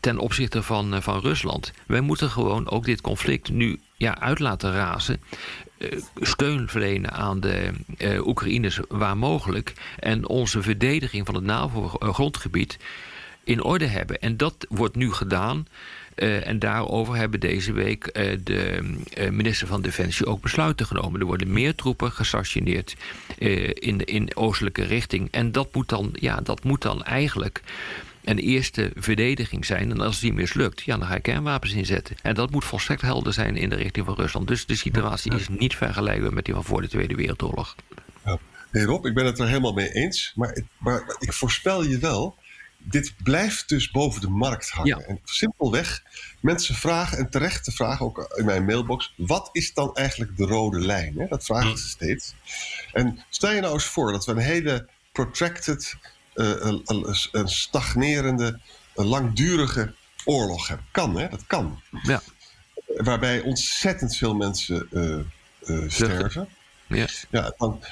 ten 0.00 0.18
opzichte 0.18 0.62
van, 0.62 0.94
eh, 0.94 1.00
van 1.00 1.20
Rusland. 1.20 1.72
Wij 1.86 2.00
moeten 2.00 2.30
gewoon 2.30 2.70
ook 2.70 2.84
dit 2.84 3.00
conflict 3.00 3.50
nu 3.50 3.80
ja, 3.96 4.18
uit 4.18 4.38
laten 4.38 4.72
razen. 4.72 5.20
Uh, 5.78 6.00
steun 6.16 6.68
verlenen 6.68 7.10
aan 7.12 7.40
de 7.40 7.70
uh, 7.98 8.26
Oekraïners 8.26 8.80
waar 8.88 9.16
mogelijk. 9.16 9.72
En 9.98 10.28
onze 10.28 10.62
verdediging 10.62 11.26
van 11.26 11.34
het 11.34 11.44
NAVO-grondgebied 11.44 12.78
in 13.44 13.62
orde 13.62 13.86
hebben. 13.86 14.20
En 14.20 14.36
dat 14.36 14.66
wordt 14.68 14.96
nu 14.96 15.12
gedaan. 15.12 15.66
En 16.14 16.58
daarover 16.58 17.16
hebben 17.16 17.40
deze 17.40 17.72
week 17.72 18.14
de 18.44 18.80
minister 19.30 19.66
van 19.66 19.82
Defensie 19.82 20.26
ook 20.26 20.40
besluiten 20.40 20.86
genomen. 20.86 21.20
Er 21.20 21.26
worden 21.26 21.52
meer 21.52 21.74
troepen 21.74 22.12
gestationeerd 22.12 22.96
in, 23.72 24.04
in 24.04 24.36
oostelijke 24.36 24.84
richting. 24.84 25.28
En 25.30 25.52
dat 25.52 25.74
moet 25.74 25.88
dan, 25.88 26.10
ja, 26.12 26.40
dat 26.40 26.64
moet 26.64 26.82
dan 26.82 27.04
eigenlijk 27.04 27.62
een 28.24 28.38
eerste 28.38 28.90
verdediging 28.94 29.66
zijn. 29.66 29.90
En 29.90 30.00
als 30.00 30.20
die 30.20 30.32
mislukt, 30.32 30.82
ja, 30.82 30.96
dan 30.96 31.08
ga 31.08 31.14
je 31.14 31.20
kernwapens 31.20 31.72
inzetten. 31.72 32.16
En 32.22 32.34
dat 32.34 32.50
moet 32.50 32.64
volstrekt 32.64 33.02
helder 33.02 33.32
zijn 33.32 33.56
in 33.56 33.68
de 33.68 33.76
richting 33.76 34.06
van 34.06 34.14
Rusland. 34.14 34.48
Dus 34.48 34.66
de 34.66 34.76
situatie 34.76 35.34
is 35.34 35.48
niet 35.48 35.76
vergelijkbaar 35.76 36.32
met 36.32 36.44
die 36.44 36.54
van 36.54 36.64
voor 36.64 36.82
de 36.82 36.88
Tweede 36.88 37.14
Wereldoorlog. 37.14 37.74
Ja. 38.24 38.38
Hey 38.70 38.82
Rob, 38.82 39.06
ik 39.06 39.14
ben 39.14 39.24
het 39.26 39.38
er 39.38 39.46
helemaal 39.46 39.72
mee 39.72 39.92
eens. 39.92 40.32
Maar, 40.34 40.62
maar 40.78 41.16
ik 41.18 41.32
voorspel 41.32 41.84
je 41.84 41.98
wel, 41.98 42.36
dit 42.78 43.14
blijft 43.22 43.68
dus 43.68 43.90
boven 43.90 44.20
de 44.20 44.28
markt 44.28 44.68
hangen. 44.68 45.06
En 45.06 45.20
simpelweg, 45.24 46.02
mensen 46.40 46.74
vragen, 46.74 47.18
en 47.18 47.30
terecht 47.30 47.64
te 47.64 47.72
vragen, 47.72 48.06
ook 48.06 48.34
in 48.36 48.44
mijn 48.44 48.64
mailbox, 48.64 49.14
wat 49.16 49.48
is 49.52 49.74
dan 49.74 49.94
eigenlijk 49.94 50.36
de 50.36 50.44
rode 50.44 50.80
lijn? 50.80 51.18
Hè? 51.18 51.26
Dat 51.28 51.44
vragen 51.44 51.78
ze 51.78 51.88
steeds. 51.88 52.34
En 52.92 53.24
stel 53.30 53.52
je 53.52 53.60
nou 53.60 53.74
eens 53.74 53.84
voor 53.84 54.12
dat 54.12 54.24
we 54.24 54.32
een 54.32 54.38
hele 54.38 54.88
protracted 55.12 55.96
een, 56.38 56.82
een, 57.32 57.48
stagnerende, 57.48 58.60
een 58.94 59.06
langdurige 59.06 59.94
oorlog 60.24 60.68
hebben. 60.68 60.86
Kan, 60.90 61.18
hè? 61.18 61.28
Dat 61.28 61.46
kan. 61.46 61.80
Ja. 62.02 62.22
Waarbij 62.86 63.40
ontzettend 63.40 64.16
veel 64.16 64.34
mensen 64.34 64.88
uh, 64.90 65.84
sterven. 65.86 66.48
Ja. 66.86 67.06
Ja, 67.30 67.54
dan, 67.58 67.82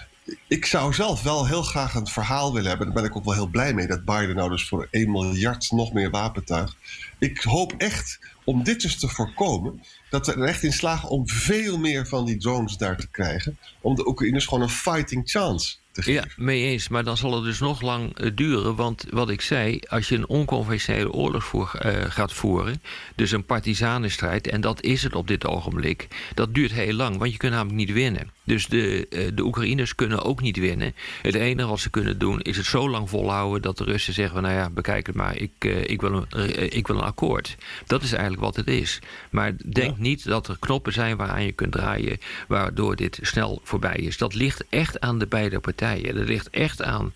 ik 0.49 0.67
zou 0.67 0.95
zelf 0.95 1.23
wel 1.23 1.47
heel 1.47 1.63
graag 1.63 1.95
een 1.95 2.07
verhaal 2.07 2.53
willen 2.53 2.69
hebben. 2.69 2.87
Daar 2.87 2.97
ben 2.97 3.11
ik 3.11 3.17
ook 3.17 3.25
wel 3.25 3.35
heel 3.35 3.47
blij 3.47 3.75
mee 3.75 3.87
dat 3.87 4.05
Biden 4.05 4.37
nou 4.37 4.51
dus 4.51 4.69
voor 4.69 4.89
1 4.91 5.11
miljard 5.11 5.71
nog 5.71 5.93
meer 5.93 6.11
wapentuig. 6.11 6.77
Ik 7.19 7.43
hoop 7.43 7.75
echt 7.79 8.19
om 8.47 8.63
dit 8.65 8.81
dus 8.81 8.99
te 8.99 9.09
voorkomen, 9.09 9.83
dat 10.11 10.27
we 10.27 10.33
er 10.33 10.43
echt 10.43 10.63
in 10.63 10.73
slagen 10.73 11.09
om 11.09 11.29
veel 11.29 11.79
meer 11.79 12.07
van 12.07 12.25
die 12.25 12.37
drones 12.37 12.77
daar 12.77 12.97
te 12.97 13.09
krijgen. 13.09 13.59
Om 13.81 13.95
de 13.95 14.09
Oekraïners 14.09 14.47
gewoon 14.47 14.63
een 14.63 14.69
fighting 14.69 15.31
chance 15.31 15.77
ja, 16.05 16.25
mee 16.37 16.65
eens. 16.65 16.89
Maar 16.89 17.05
dan 17.05 17.17
zal 17.17 17.35
het 17.35 17.45
dus 17.45 17.59
nog 17.59 17.81
lang 17.81 18.21
uh, 18.21 18.31
duren. 18.35 18.75
Want 18.75 19.05
wat 19.11 19.31
ik 19.31 19.41
zei, 19.41 19.81
als 19.89 20.09
je 20.09 20.15
een 20.15 20.29
onconventionele 20.29 21.13
oorlog 21.13 21.45
uh, 21.55 21.93
gaat 22.09 22.33
voeren... 22.33 22.83
dus 23.15 23.31
een 23.31 23.45
partisanenstrijd, 23.45 24.47
en 24.49 24.61
dat 24.61 24.83
is 24.83 25.03
het 25.03 25.15
op 25.15 25.29
dit 25.29 25.47
ogenblik... 25.47 26.09
dat 26.35 26.55
duurt 26.55 26.73
heel 26.73 26.93
lang, 26.93 27.17
want 27.17 27.33
je 27.33 27.37
kunt 27.37 27.53
namelijk 27.53 27.77
niet 27.77 27.93
winnen. 27.93 28.31
Dus 28.45 28.67
de, 28.67 29.07
uh, 29.11 29.29
de 29.35 29.43
Oekraïners 29.43 29.95
kunnen 29.95 30.23
ook 30.23 30.41
niet 30.41 30.57
winnen. 30.57 30.95
Het 31.23 31.35
enige 31.35 31.69
wat 31.69 31.81
ze 31.81 31.91
kunnen 31.91 32.19
doen 32.19 32.41
is 32.41 32.57
het 32.57 32.67
zo 32.67 32.91
lang 32.91 33.09
volhouden... 33.11 33.63
dat 33.63 33.79
de 33.79 33.85
Russen 33.85 34.15
zeggen, 34.15 34.43
nou 34.43 34.55
ja, 34.55 34.71
bekijk 34.71 35.07
het 35.07 35.17
maar, 35.17 35.37
ik, 35.37 35.65
ik, 35.65 36.01
wil, 36.01 36.27
een, 36.31 36.77
ik 36.77 36.87
wil 36.87 36.97
een 36.97 37.03
akkoord. 37.03 37.57
Dat 37.87 38.03
is 38.03 38.13
eigenlijk 38.13 38.36
wat 38.38 38.57
het 38.57 38.66
is. 38.66 38.99
Maar 39.31 39.53
denk 39.64 39.99
niet 39.99 40.25
dat 40.25 40.49
er 40.49 40.57
knoppen 40.59 40.92
zijn 40.92 41.16
waaraan 41.16 41.44
je 41.44 41.53
kunt 41.53 41.72
draaien... 41.72 42.18
waardoor 42.49 42.96
dit 42.96 43.18
snel 43.22 43.61
voorbij 43.62 43.96
is. 43.96 44.18
Dat 44.18 44.35
ligt 44.35 44.64
echt 44.68 45.01
aan 45.01 45.18
de 45.18 45.27
beide 45.27 45.61
partijen. 45.61 46.14
Dat 46.14 46.29
ligt 46.29 46.51
echt 46.51 46.83
aan 46.83 47.12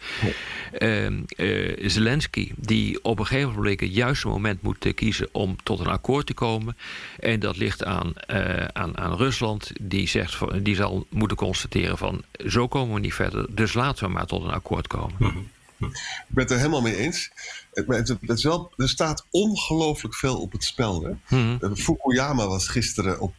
uh, 0.79 1.11
uh, 1.37 1.89
Zelensky, 1.89 2.53
die 2.57 3.05
op 3.05 3.19
een 3.19 3.27
gegeven 3.27 3.53
moment 3.55 3.81
het 3.81 3.95
juiste 3.95 4.29
moment 4.29 4.63
moet 4.63 4.85
uh, 4.85 4.95
kiezen 4.95 5.29
om 5.33 5.57
tot 5.63 5.81
een 5.81 5.87
akkoord 5.87 6.27
te 6.27 6.35
komen. 6.35 6.77
En 7.19 7.41
dat 7.41 7.57
ligt 7.57 7.85
aan, 7.85 8.13
uh, 8.31 8.65
aan, 8.73 8.99
aan 8.99 9.17
Rusland, 9.17 9.73
die, 9.81 10.09
zegt 10.09 10.35
van, 10.35 10.63
die 10.63 10.75
zal 10.75 11.07
moeten 11.09 11.37
constateren 11.37 11.99
van 11.99 12.23
zo 12.47 12.69
komen 12.69 12.95
we 12.95 13.01
niet 13.01 13.15
verder, 13.15 13.47
dus 13.55 13.73
laten 13.73 14.07
we 14.07 14.13
maar 14.13 14.27
tot 14.27 14.43
een 14.43 14.51
akkoord 14.51 14.87
komen. 14.87 15.15
Mhm. 15.19 15.39
Ik 15.81 16.25
ben 16.29 16.43
het 16.43 16.53
er 16.53 16.59
helemaal 16.59 16.83
mee 16.83 16.97
eens. 16.97 17.31
Het, 17.73 18.17
is 18.27 18.45
wel, 18.45 18.73
er 18.77 18.89
staat 18.89 19.27
ongelooflijk 19.31 20.15
veel 20.15 20.41
op 20.41 20.53
het 20.53 20.65
spel. 20.65 21.03
Hè? 21.03 21.37
Mm 21.37 21.77
Fukuyama 21.77 22.47
was 22.47 22.69
gisteren 22.69 23.21
op 23.21 23.35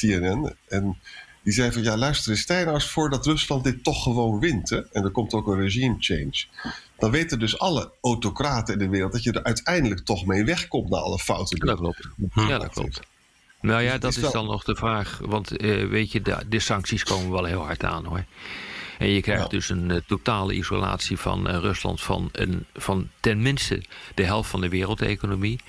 CNN 0.00 0.56
en 0.68 0.98
die 1.42 1.52
zei 1.52 1.72
van 1.72 1.82
ja, 1.82 1.96
luister 1.96 2.30
eens, 2.30 2.46
nou 2.46 2.82
voor 2.82 3.10
dat 3.10 3.26
Rusland 3.26 3.64
dit 3.64 3.84
toch 3.84 4.02
gewoon 4.02 4.40
wint. 4.40 4.70
Hè? 4.70 4.80
En 4.92 5.04
er 5.04 5.10
komt 5.10 5.32
ook 5.32 5.46
een 5.46 5.60
regime 5.60 5.96
change. 5.98 6.44
Dan 6.98 7.10
weten 7.10 7.38
dus 7.38 7.58
alle 7.58 7.90
autocraten 8.00 8.74
in 8.74 8.78
de 8.78 8.88
wereld 8.88 9.12
dat 9.12 9.22
je 9.22 9.32
er 9.32 9.42
uiteindelijk 9.42 10.00
toch 10.00 10.26
mee 10.26 10.44
wegkomt 10.44 10.90
na 10.90 10.96
alle 10.96 11.18
fouten. 11.18 11.58
Ja, 11.58 11.64
dat 11.66 11.78
klopt. 11.78 12.08
Ja, 12.48 12.58
dat 12.58 12.72
klopt. 12.72 13.00
Nou 13.60 13.82
ja, 13.82 13.98
dat 13.98 14.16
is, 14.16 14.30
dan 14.30 14.46
nog 14.46 14.64
de 14.64 14.76
vraag. 14.76 15.20
Want 15.24 15.62
uh, 15.62 15.88
weet 15.88 16.12
je, 16.12 16.22
de, 16.22 16.36
de, 16.48 16.58
sancties 16.58 17.04
komen 17.04 17.30
wel 17.30 17.44
heel 17.44 17.64
hard 17.64 17.84
aan 17.84 18.04
hoor. 18.04 18.24
En 18.98 19.08
je 19.08 19.20
krijgt 19.20 19.50
dus 19.50 19.68
een 19.68 19.90
uh, 19.90 19.96
totale 20.06 20.54
isolatie 20.54 21.18
van 21.18 21.48
uh, 21.50 21.58
Rusland 21.58 22.00
van, 22.02 22.28
een, 22.32 22.66
van 22.74 23.08
tenminste 23.20 23.82
de 24.14 24.24
helft 24.24 24.50
van 24.50 24.60
de 24.60 24.68
wereldeconomie. 24.68 25.60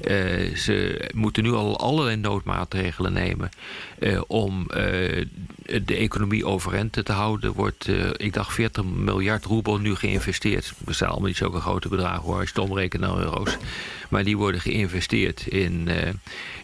Uh, 0.00 0.56
ze 0.56 1.08
moeten 1.14 1.42
nu 1.42 1.52
al 1.52 1.78
allerlei 1.78 2.16
noodmaatregelen 2.16 3.12
nemen 3.12 3.50
uh, 3.98 4.20
om 4.26 4.60
uh, 4.60 4.76
de 5.84 5.96
economie 5.96 6.46
overeind 6.46 7.04
te 7.04 7.12
houden. 7.12 7.50
Er 7.50 7.56
wordt, 7.56 7.88
ik 8.16 8.32
dacht, 8.32 8.52
40 8.52 8.84
miljard 8.84 9.44
roebel 9.44 9.78
nu 9.78 9.94
geïnvesteerd. 9.94 10.72
Dat 10.78 10.94
zijn 10.94 11.10
allemaal 11.10 11.28
niet 11.28 11.36
zulke 11.36 11.60
grote 11.60 11.88
bedragen 11.88 12.22
hoor, 12.22 12.38
als 12.38 12.50
je 12.50 12.60
het 12.60 12.70
omrekent 12.70 13.02
naar 13.02 13.18
euro's. 13.18 13.56
Maar 14.08 14.24
die 14.24 14.36
worden 14.36 14.60
geïnvesteerd 14.60 15.46
in, 15.46 15.88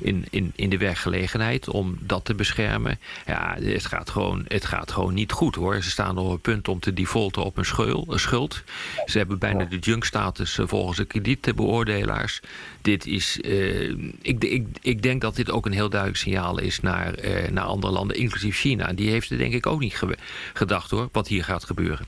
in, 0.00 0.26
in, 0.30 0.52
in 0.56 0.70
de 0.70 0.78
werkgelegenheid 0.78 1.68
om 1.68 1.98
dat 2.00 2.24
te 2.24 2.34
beschermen. 2.34 2.98
Ja, 3.26 3.56
het 3.60 3.86
gaat 3.86 4.10
gewoon, 4.10 4.44
het 4.48 4.64
gaat 4.64 4.92
gewoon 4.92 5.14
niet 5.14 5.32
goed 5.32 5.54
hoor. 5.54 5.82
Ze 5.82 5.90
staan 5.90 6.18
op 6.18 6.32
het 6.32 6.42
punt 6.42 6.68
om 6.68 6.80
te 6.80 6.92
defaulten 6.92 7.44
op 7.44 7.56
een 7.56 8.18
schuld. 8.18 8.62
Ze 9.06 9.18
hebben 9.18 9.38
bijna 9.38 9.64
de 9.64 9.78
junk-status 9.78 10.58
volgens 10.62 10.96
de 10.96 11.04
kredietbeoordelaars. 11.04 12.40
Dit 12.82 13.06
is, 13.06 13.19
uh, 13.42 14.12
ik, 14.22 14.44
ik, 14.44 14.66
ik 14.80 15.02
denk 15.02 15.20
dat 15.20 15.36
dit 15.36 15.50
ook 15.50 15.66
een 15.66 15.72
heel 15.72 15.90
duidelijk 15.90 16.20
signaal 16.20 16.58
is 16.58 16.80
naar, 16.80 17.24
uh, 17.24 17.48
naar 17.48 17.64
andere 17.64 17.92
landen, 17.92 18.16
inclusief 18.16 18.56
China. 18.56 18.92
Die 18.92 19.10
heeft 19.10 19.30
er 19.30 19.38
denk 19.38 19.52
ik 19.52 19.66
ook 19.66 19.80
niet 19.80 20.02
gedacht 20.52 20.90
hoor, 20.90 21.08
wat 21.12 21.28
hier 21.28 21.44
gaat 21.44 21.64
gebeuren. 21.64 22.06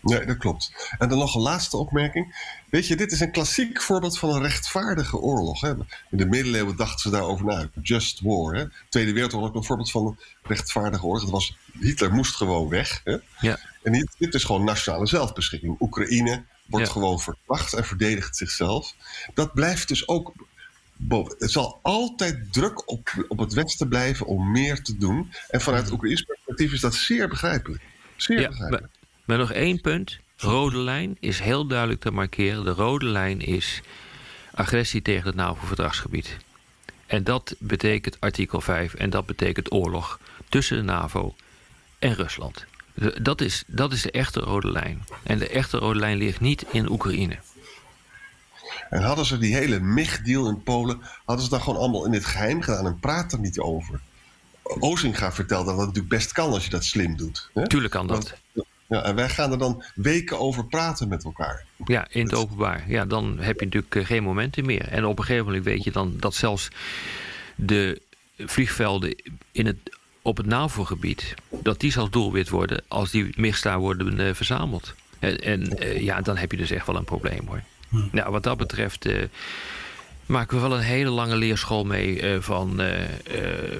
Nee, 0.00 0.26
dat 0.26 0.36
klopt. 0.36 0.94
En 0.98 1.08
dan 1.08 1.18
nog 1.18 1.34
een 1.34 1.40
laatste 1.40 1.76
opmerking. 1.76 2.34
Weet 2.70 2.86
je, 2.86 2.96
dit 2.96 3.12
is 3.12 3.20
een 3.20 3.32
klassiek 3.32 3.82
voorbeeld 3.82 4.18
van 4.18 4.30
een 4.30 4.42
rechtvaardige 4.42 5.16
oorlog. 5.16 5.60
Hè? 5.60 5.70
In 6.10 6.16
de 6.16 6.26
middeleeuwen 6.26 6.76
dachten 6.76 7.00
ze 7.00 7.10
daarover 7.10 7.46
na. 7.46 7.68
Just 7.82 8.20
war. 8.20 8.54
Hè? 8.54 8.64
Tweede 8.88 9.12
Wereldoorlog 9.12 9.54
een 9.54 9.64
voorbeeld 9.64 9.90
van 9.90 10.06
een 10.06 10.18
rechtvaardige 10.42 11.04
oorlog. 11.04 11.22
Dat 11.22 11.30
was, 11.30 11.56
Hitler 11.80 12.12
moest 12.12 12.36
gewoon 12.36 12.68
weg. 12.68 13.00
Hè? 13.04 13.16
Ja. 13.40 13.58
En 13.82 13.92
dit, 13.92 14.14
dit 14.18 14.34
is 14.34 14.44
gewoon 14.44 14.64
nationale 14.64 15.06
zelfbeschikking. 15.06 15.76
Oekraïne 15.80 16.44
wordt 16.66 16.88
gewoon 16.88 17.20
verkracht 17.20 17.72
en 17.72 17.84
verdedigt 17.84 18.36
zichzelf. 18.36 18.94
Dat 19.34 19.54
blijft 19.54 19.88
dus 19.88 20.08
ook 20.08 20.32
boven. 20.96 21.34
Het 21.38 21.50
zal 21.50 21.78
altijd 21.82 22.52
druk 22.52 22.90
op, 22.90 23.24
op 23.28 23.38
het 23.38 23.52
Westen 23.52 23.88
blijven 23.88 24.26
om 24.26 24.50
meer 24.50 24.82
te 24.82 24.96
doen. 24.96 25.32
En 25.48 25.60
vanuit 25.60 25.84
het 25.84 25.92
Oekraïns 25.92 26.22
perspectief 26.22 26.72
is 26.72 26.80
dat 26.80 26.94
zeer 26.94 27.28
begrijpelijk. 27.28 27.82
Zeer 28.16 28.40
ja, 28.40 28.48
begrijpelijk. 28.48 28.82
Maar, 28.82 29.24
maar 29.24 29.38
nog 29.38 29.52
één 29.52 29.80
punt. 29.80 30.18
Rode 30.36 30.78
lijn 30.78 31.16
is 31.20 31.40
heel 31.40 31.66
duidelijk 31.66 32.00
te 32.00 32.10
markeren. 32.10 32.64
De 32.64 32.70
rode 32.70 33.06
lijn 33.06 33.40
is 33.40 33.80
agressie 34.54 35.02
tegen 35.02 35.26
het 35.26 35.34
NAVO-verdragsgebied. 35.34 36.36
En 37.06 37.24
dat 37.24 37.54
betekent 37.58 38.20
artikel 38.20 38.60
5 38.60 38.94
en 38.94 39.10
dat 39.10 39.26
betekent 39.26 39.72
oorlog 39.72 40.20
tussen 40.48 40.76
de 40.76 40.82
NAVO 40.82 41.34
en 41.98 42.14
Rusland. 42.14 42.64
Dat 43.22 43.40
is, 43.40 43.64
dat 43.66 43.92
is 43.92 44.02
de 44.02 44.10
echte 44.10 44.40
rode 44.40 44.70
lijn. 44.70 45.04
En 45.22 45.38
de 45.38 45.48
echte 45.48 45.78
rode 45.78 45.98
lijn 45.98 46.18
ligt 46.18 46.40
niet 46.40 46.64
in 46.70 46.90
Oekraïne. 46.90 47.38
En 48.90 49.02
hadden 49.02 49.24
ze 49.24 49.38
die 49.38 49.54
hele 49.54 49.80
MIG-deal 49.80 50.48
in 50.48 50.62
Polen, 50.62 51.00
hadden 51.24 51.44
ze 51.44 51.50
dat 51.50 51.62
gewoon 51.62 51.78
allemaal 51.78 52.06
in 52.06 52.12
het 52.12 52.24
geheim 52.24 52.62
gedaan 52.62 52.86
en 52.86 52.98
praat 52.98 53.32
er 53.32 53.38
niet 53.38 53.58
over. 53.58 54.00
Ozinga 54.62 55.32
vertelt 55.32 55.66
dat 55.66 55.76
dat 55.76 55.86
natuurlijk 55.86 56.14
best 56.14 56.32
kan 56.32 56.52
als 56.52 56.64
je 56.64 56.70
dat 56.70 56.84
slim 56.84 57.16
doet. 57.16 57.50
Hè? 57.54 57.68
Tuurlijk 57.68 57.92
kan 57.92 58.06
dat. 58.06 58.34
ja, 58.88 59.02
en 59.02 59.14
wij 59.14 59.28
gaan 59.28 59.52
er 59.52 59.58
dan 59.58 59.84
weken 59.94 60.38
over 60.38 60.66
praten 60.66 61.08
met 61.08 61.24
elkaar. 61.24 61.64
Ja, 61.84 62.06
in 62.10 62.24
het 62.24 62.34
openbaar. 62.34 62.84
Ja, 62.88 63.04
dan 63.04 63.38
heb 63.38 63.58
je 63.58 63.64
natuurlijk 63.64 63.94
eh, 63.94 64.04
geen 64.04 64.22
momenten 64.22 64.66
meer. 64.66 64.88
En 64.88 65.04
op 65.04 65.18
een 65.18 65.24
gegeven 65.24 65.46
moment 65.46 65.64
weet 65.64 65.84
je 65.84 65.90
dan 65.90 66.14
dat 66.18 66.34
zelfs 66.34 66.68
de 67.54 68.02
vliegvelden 68.36 69.16
in 69.52 69.66
het 69.66 69.78
op 70.22 70.36
het 70.36 70.46
NAVO-gebied, 70.46 71.34
dat 71.48 71.80
die 71.80 71.92
zal 71.92 72.08
doelwit 72.08 72.48
worden 72.48 72.82
als 72.88 73.10
die 73.10 73.32
MIGs 73.36 73.62
daar 73.62 73.78
worden 73.78 74.20
uh, 74.20 74.34
verzameld. 74.34 74.94
En, 75.18 75.40
en 75.40 75.82
uh, 75.82 76.00
ja, 76.00 76.20
dan 76.20 76.36
heb 76.36 76.50
je 76.50 76.56
dus 76.56 76.70
echt 76.70 76.86
wel 76.86 76.96
een 76.96 77.04
probleem 77.04 77.46
hoor. 77.46 77.62
Hmm. 77.88 78.08
Nou, 78.12 78.30
wat 78.30 78.42
dat 78.42 78.56
betreft 78.56 79.06
uh, 79.06 79.22
maken 80.26 80.56
we 80.56 80.68
wel 80.68 80.76
een 80.76 80.84
hele 80.84 81.10
lange 81.10 81.36
leerschool 81.36 81.84
mee 81.84 82.40
van, 82.40 82.80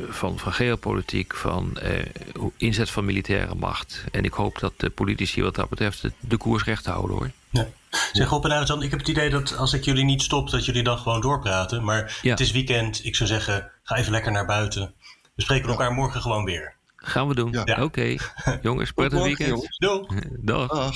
van, 0.09 0.39
van 0.39 0.53
geopolitiek, 0.53 1.35
van 1.35 1.79
inzet 2.57 2.91
van 2.91 3.05
militaire 3.05 3.55
macht. 3.55 4.05
En 4.13 4.25
ik 4.25 4.33
hoop 4.33 4.59
dat 4.59 4.73
de 4.77 4.91
politici 4.91 5.43
wat 5.43 5.55
dat 5.55 5.69
betreft 5.69 6.03
de, 6.03 6.13
de 6.21 6.37
koers 6.37 6.65
recht 6.65 6.87
houden 6.87 7.17
hoor. 7.17 7.31
Ja. 7.51 7.69
Zeg 8.13 8.33
op 8.33 8.45
en 8.45 8.53
uit 8.53 8.67
dan, 8.67 8.83
ik 8.83 8.91
heb 8.91 8.99
het 8.99 9.09
idee 9.09 9.31
dat 9.31 9.57
als 9.57 9.73
ik 9.73 9.85
jullie 9.85 10.05
niet 10.05 10.23
stop, 10.23 10.51
dat 10.51 10.65
jullie 10.65 10.83
dan 10.83 10.99
gewoon 10.99 11.21
doorpraten. 11.21 11.85
Maar 11.85 12.19
ja. 12.23 12.31
het 12.31 12.41
is 12.41 12.51
weekend, 12.51 13.05
ik 13.05 13.17
zou 13.17 13.29
zeggen, 13.29 13.71
ga 13.83 13.97
even 13.97 14.13
lekker 14.13 14.33
naar 14.33 14.47
buiten. 14.47 14.95
We 15.35 15.43
spreken 15.43 15.69
elkaar 15.69 15.93
morgen 15.93 16.21
gewoon 16.21 16.45
weer. 16.45 16.77
Gaan 16.97 17.29
we 17.29 17.35
doen. 17.35 17.53
Ja. 17.65 17.83
Oké. 17.83 18.17
Jongens, 18.63 18.91
prettig 18.93 19.23
weekend. 19.23 19.79
Doei. 19.79 20.07
Dag. 20.41 20.93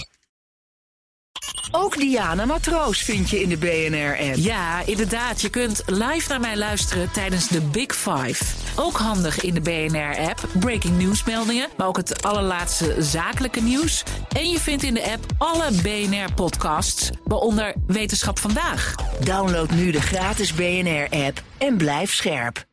Ook 1.71 1.97
Diana 1.97 2.45
Matroos 2.45 3.03
vind 3.03 3.31
je 3.31 3.41
in 3.41 3.49
de 3.49 3.57
BNR-app. 3.57 4.37
Ja, 4.37 4.87
inderdaad. 4.87 5.41
Je 5.41 5.49
kunt 5.49 5.83
live 5.87 6.29
naar 6.29 6.41
mij 6.41 6.57
luisteren 6.57 7.13
tijdens 7.13 7.49
de 7.49 7.61
Big 7.61 7.97
Five. 7.97 8.45
Ook 8.77 8.97
handig 8.97 9.41
in 9.41 9.55
de 9.55 9.61
BNR-app. 9.61 10.49
Breaking 10.53 10.97
nieuwsmeldingen, 10.97 11.69
maar 11.77 11.87
ook 11.87 11.97
het 11.97 12.23
allerlaatste 12.23 13.03
zakelijke 13.03 13.61
nieuws. 13.61 14.03
En 14.29 14.51
je 14.51 14.61
vindt 14.61 14.83
in 14.83 14.95
de 14.95 15.11
app 15.13 15.25
alle 15.39 15.71
BNR-podcasts, 15.83 17.11
waaronder 17.25 17.75
Wetenschap 17.87 18.39
Vandaag. 18.39 18.95
Download 19.21 19.71
nu 19.71 19.91
de 19.91 20.01
gratis 20.01 20.55
BNR-app 20.55 21.43
en 21.59 21.77
blijf 21.77 22.13
scherp. 22.13 22.67